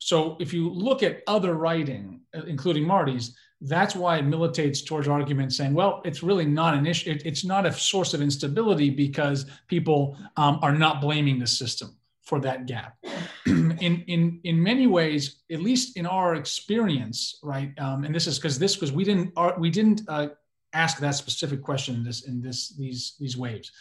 [0.00, 5.06] so if you look at other writing, uh, including Marty's, that's why it militates towards
[5.06, 7.10] arguments saying, well, it's really not an issue.
[7.10, 11.94] It, it's not a source of instability because people um, are not blaming the system
[12.22, 12.96] for that gap.
[13.46, 17.78] in in in many ways, at least in our experience, right?
[17.78, 20.28] Um, and this is because this because we didn't our, we didn't uh,
[20.72, 23.72] ask that specific question in this in this these these waves.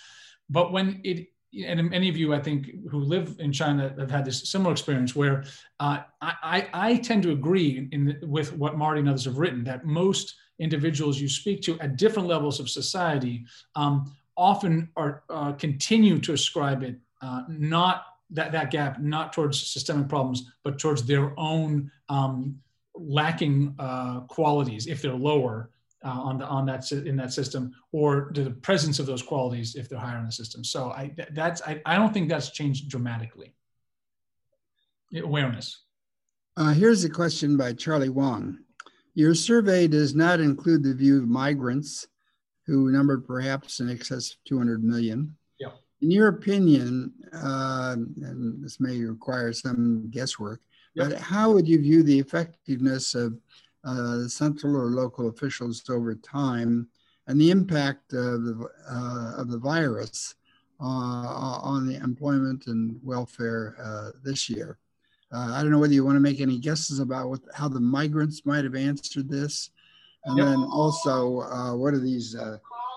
[0.50, 1.28] But when it
[1.66, 5.16] and many of you, I think, who live in China have had this similar experience
[5.16, 5.44] where
[5.80, 9.84] uh, I, I, tend to agree in, with what Marty and others have written that
[9.84, 16.20] most individuals you speak to at different levels of society um, often are uh, continue
[16.20, 21.34] to ascribe it uh, not that, that gap not towards systemic problems but towards their
[21.38, 22.60] own um,
[22.94, 25.72] lacking uh, qualities if they're lower
[26.04, 29.90] uh, on the on that in that system or the presence of those qualities if
[29.90, 30.64] they're higher in the system.
[30.64, 33.54] So i that's i, I don't think that's changed dramatically.
[35.16, 35.84] Awareness.
[36.56, 38.60] Uh, here's a question by charlie wong.
[39.16, 42.08] Your survey does not include the view of migrants
[42.66, 45.36] who numbered perhaps in excess of 200 million.
[45.60, 45.72] Yeah.
[46.02, 50.62] in your opinion uh, and this may require some guesswork
[50.96, 53.38] but how would you view the effectiveness of
[53.84, 56.88] uh, central or local officials over time
[57.28, 60.36] and the impact of the, uh, of the virus
[60.82, 64.78] uh, on the employment and welfare uh, this year.
[65.32, 67.80] Uh, I don't know whether you want to make any guesses about what, how the
[67.80, 69.70] migrants might have answered this.
[70.26, 70.48] And yep.
[70.48, 72.36] then also, uh, what are these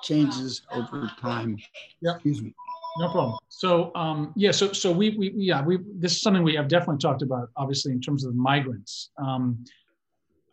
[0.03, 1.59] changes over time?
[2.01, 2.15] Yep.
[2.17, 2.55] Excuse me.
[2.99, 3.39] No problem.
[3.49, 6.99] So um, yeah, so so we, we yeah we this is something we have definitely
[6.99, 9.11] talked about, obviously in terms of migrants.
[9.17, 9.65] Um,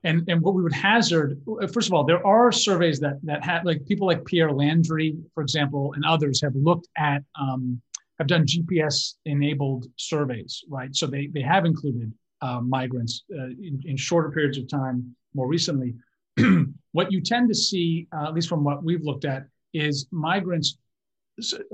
[0.03, 1.41] and and what we would hazard
[1.73, 5.43] first of all there are surveys that that have like people like pierre landry for
[5.43, 7.81] example and others have looked at um,
[8.17, 10.95] have done gps enabled surveys right?
[10.95, 15.47] So they they have included uh, migrants uh, in, in, shorter periods of time more
[15.47, 15.95] recently.
[16.91, 19.43] What you tend to see uh, at least from what we've looked at
[19.73, 20.77] is migrants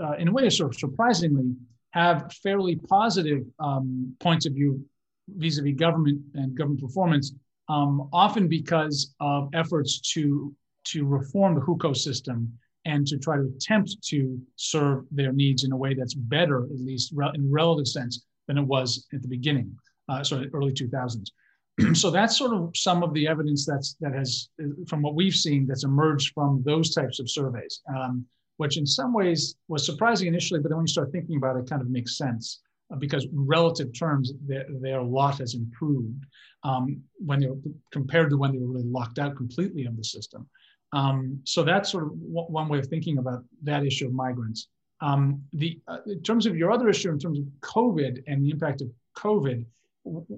[0.02, 1.56] uh, in a way sort of surprisingly
[1.92, 4.84] have fairly positive um, points of view
[5.30, 7.32] vis-a-vis government and government performance
[7.70, 10.54] um, often because of efforts to
[10.86, 12.52] to reform the hukou system
[12.86, 16.80] and to try to attempt to serve their needs in a way that's better, at
[16.80, 19.76] least in relative sense, than it was at the beginning,
[20.10, 21.26] uh, so early 2000s.
[21.96, 24.50] so that's sort of some of the evidence that's that has,
[24.88, 28.24] from what we've seen, that's emerged from those types of surveys, um,
[28.58, 31.62] which in some ways was surprising initially, but then when you start thinking about it,
[31.62, 32.62] it kind of makes sense
[33.00, 36.26] because relative terms, their, their lot has improved
[36.64, 37.58] um, when they were
[37.92, 40.48] compared to when they were really locked out completely of the system.
[40.94, 44.68] Um, so that's sort of one way of thinking about that issue of migrants.
[45.02, 48.50] Um, the uh, in terms of your other issue, in terms of COVID and the
[48.50, 49.66] impact of COVID,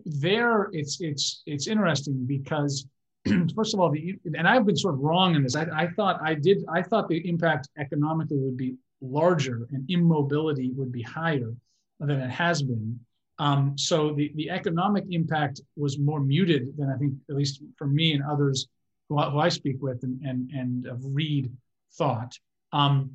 [0.06, 2.88] there it's it's it's interesting because
[3.56, 5.56] first of all, the and I've been sort of wrong in this.
[5.56, 10.72] I, I thought I did I thought the impact economically would be larger and immobility
[10.72, 11.53] would be higher
[11.99, 12.99] than it has been.
[13.40, 17.88] Um, so the, the economic impact was more muted than I think, at least for
[17.88, 18.68] me and others
[19.10, 21.52] who, I, who I speak with and, and, and read
[21.94, 22.38] thought.
[22.74, 23.11] Um,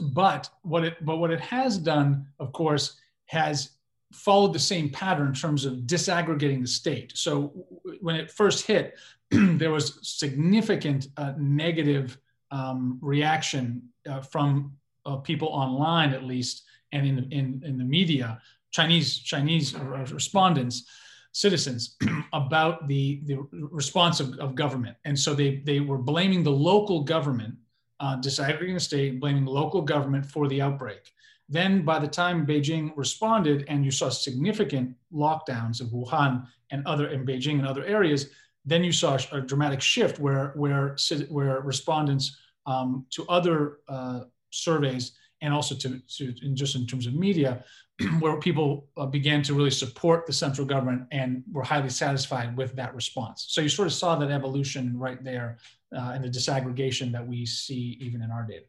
[0.00, 2.96] but what it but what it has done, of course,
[3.26, 3.70] has
[4.12, 7.12] followed the same pattern in terms of disaggregating the state.
[7.16, 7.52] So
[8.00, 8.96] when it first hit,
[9.30, 12.18] there was significant uh, negative
[12.50, 14.76] um, reaction uh, from
[15.06, 16.64] uh, people online, at least,
[16.94, 18.40] and in, in, in the media,
[18.70, 19.74] Chinese Chinese
[20.10, 20.86] respondents,
[21.32, 21.96] citizens,
[22.32, 24.96] about the, the response of, of government.
[25.04, 27.54] And so they, they were blaming the local government,
[28.00, 31.12] uh, disaggregating the state, blaming local government for the outbreak.
[31.48, 37.08] Then, by the time Beijing responded, and you saw significant lockdowns of Wuhan and other
[37.08, 38.30] in Beijing and other areas,
[38.64, 40.96] then you saw a dramatic shift where where
[41.28, 45.12] where respondents um, to other uh, surveys
[45.44, 47.62] and also to, to in just in terms of media,
[48.18, 52.74] where people uh, began to really support the central government and were highly satisfied with
[52.74, 53.46] that response.
[53.48, 55.58] So you sort of saw that evolution right there
[55.94, 58.64] uh, and the disaggregation that we see even in our data.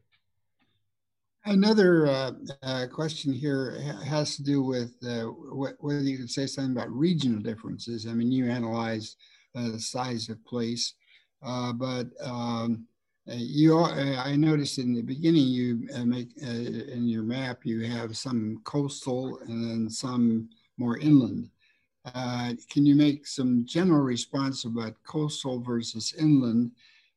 [1.46, 2.32] Another uh,
[2.62, 6.90] uh, question here has to do with uh, wh whether you could say something about
[6.90, 8.06] regional differences.
[8.06, 9.16] I mean, you analyzed
[9.54, 10.94] uh, the size of place,
[11.44, 12.86] uh, but um,
[13.26, 19.38] you I noticed in the beginning you make in your map you have some coastal
[19.46, 20.48] and then some
[20.78, 21.50] more inland.
[22.14, 26.70] can you make some general response about coastal versus inland?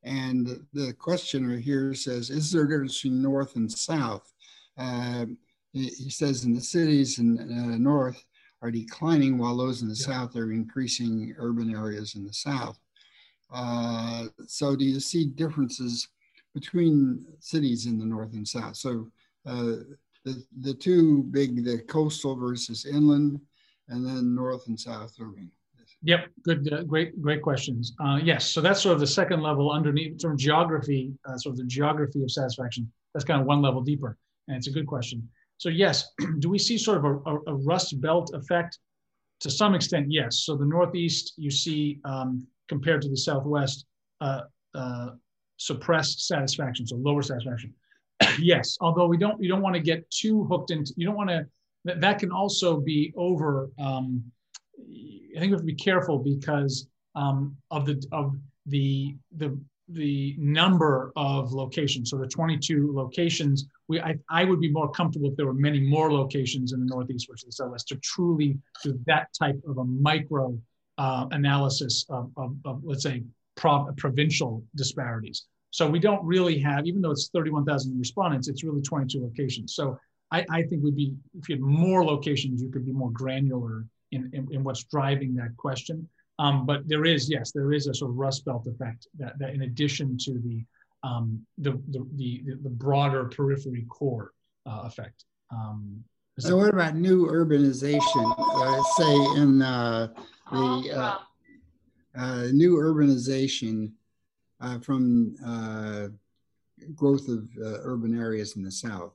[0.04, 4.32] And the questioner here says, is there a difference between north and south?
[4.78, 5.26] Uh,
[5.74, 8.24] he says in the cities in uh, north
[8.62, 10.08] are declining while those in the yeah.
[10.08, 12.80] south are increasing urban areas in the south.
[13.52, 16.08] Uh, so do you see differences
[16.54, 18.76] between cities in the north and south?
[18.76, 19.08] So
[19.46, 19.78] uh,
[20.26, 23.40] the, the two big, the coastal versus inland,
[23.88, 25.52] and then north and south urban.
[26.04, 27.94] Yep, good, uh, great, great questions.
[28.02, 31.58] Uh, yes, so that's sort of the second level underneath, of geography, uh, sort of
[31.58, 32.90] the geography of satisfaction.
[33.14, 34.18] That's kind of one level deeper,
[34.48, 35.28] and it's a good question.
[35.58, 38.80] So yes, do we see sort of a, a, a, Rust Belt effect?
[39.42, 40.44] To some extent, yes.
[40.46, 43.86] So the Northeast, you see, um, compared to the Southwest,
[44.22, 44.42] uh,
[44.74, 45.10] uh,
[45.58, 47.74] suppressed satisfaction, so lower satisfaction.
[48.40, 51.30] yes, although we don't, you don't want to get too hooked into, you don't want
[51.30, 51.46] to.
[51.86, 53.70] That, that can also be over.
[53.80, 54.24] Um,
[54.80, 58.36] I think we have to be careful because um, of the of
[58.66, 62.12] the the the number of locations.
[62.12, 65.80] So the 22 locations, we I, I would be more comfortable if there were many
[65.80, 69.84] more locations in the Northeast versus the Southwest to truly do that type of a
[69.84, 70.58] micro
[71.00, 73.24] uh, analysis of, of, of, let's say
[73.56, 75.46] prov- provincial disparities.
[75.72, 79.76] So we don't really have, even though it's 31,000 respondents, it's really 22 locations.
[79.76, 79.98] So
[80.32, 83.86] I, I think we'd be if you had more locations, you could be more granular
[84.12, 86.08] in, in, in what's driving that question.
[86.38, 89.54] Um, but there is, yes, there is a sort of Rust Belt effect that, that
[89.54, 90.64] in addition to the,
[91.04, 94.32] um, the, the, the, the, broader periphery core
[94.66, 95.24] uh, effect.
[95.52, 96.04] Um,
[96.40, 98.34] so what about new urbanization?
[98.38, 100.08] Uh, say in uh,
[100.52, 101.18] the uh,
[102.18, 103.92] uh, new urbanization
[104.62, 105.36] uh, from
[106.96, 109.14] growth of urban areas in the South.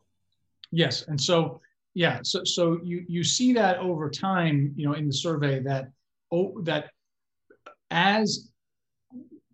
[0.70, 1.60] Yes, and so
[1.94, 5.90] yeah, so so you you see that over time, you know, in the survey that
[6.32, 6.90] oh that
[7.90, 8.50] as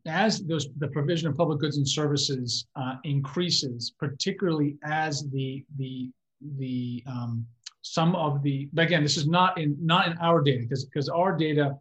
[0.06, 6.10] as those the provision of public goods and services uh, increases, particularly as the the
[6.56, 7.46] the um,
[7.82, 11.08] some of the but again this is not in not in our data because because
[11.08, 11.74] our data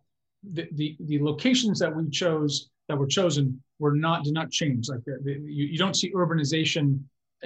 [0.53, 4.87] the, the the locations that we chose that were chosen were not did not change
[4.89, 6.99] like the, the, you, you don't see urbanization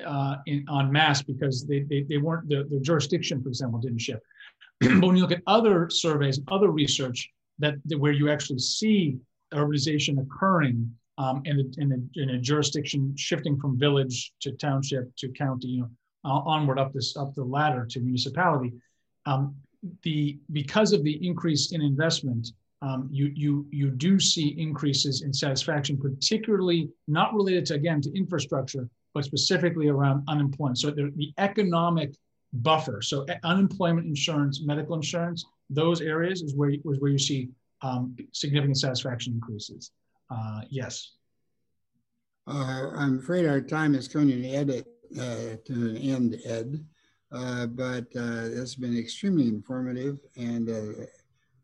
[0.05, 4.01] uh, in, on mass because they, they, they weren't, the, the jurisdiction, for example, didn't
[4.01, 4.21] shift.
[4.79, 9.17] but when you look at other surveys, other research that, that where you actually see
[9.53, 15.15] urbanization occurring um, in, a, in, a, in a jurisdiction shifting from village to township
[15.17, 15.89] to county, you know,
[16.25, 18.73] uh, onward up this up the ladder to municipality,
[19.25, 19.55] um,
[20.03, 22.51] the because of the increase in investment,
[22.81, 28.17] um, you you you do see increases in satisfaction, particularly not related to again to
[28.17, 30.77] infrastructure, but specifically around unemployment.
[30.79, 32.13] So the, the economic
[32.53, 37.49] buffer, so unemployment insurance, medical insurance, those areas is where, is where you see
[37.81, 39.91] um, significant satisfaction increases.
[40.29, 41.13] Uh, yes.
[42.45, 44.85] Uh, I'm afraid our time is coming to, edit,
[45.19, 46.85] uh, to an end, Ed.
[47.31, 51.05] Uh, but uh, it's been extremely informative, and uh,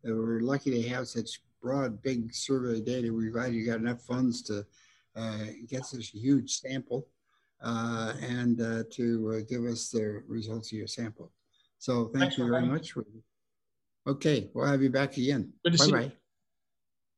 [0.03, 3.13] we're lucky to have such broad, big survey data.
[3.13, 4.65] We're glad you got enough funds to
[5.15, 7.07] uh, get such a huge sample
[7.61, 8.57] uh, and
[8.91, 11.31] to give us the results of your sample.
[11.77, 12.95] So thank Thanks you very much.
[14.07, 15.53] Okay, we'll have you back again.
[15.63, 16.01] Good to bye see bye.
[16.01, 16.11] you.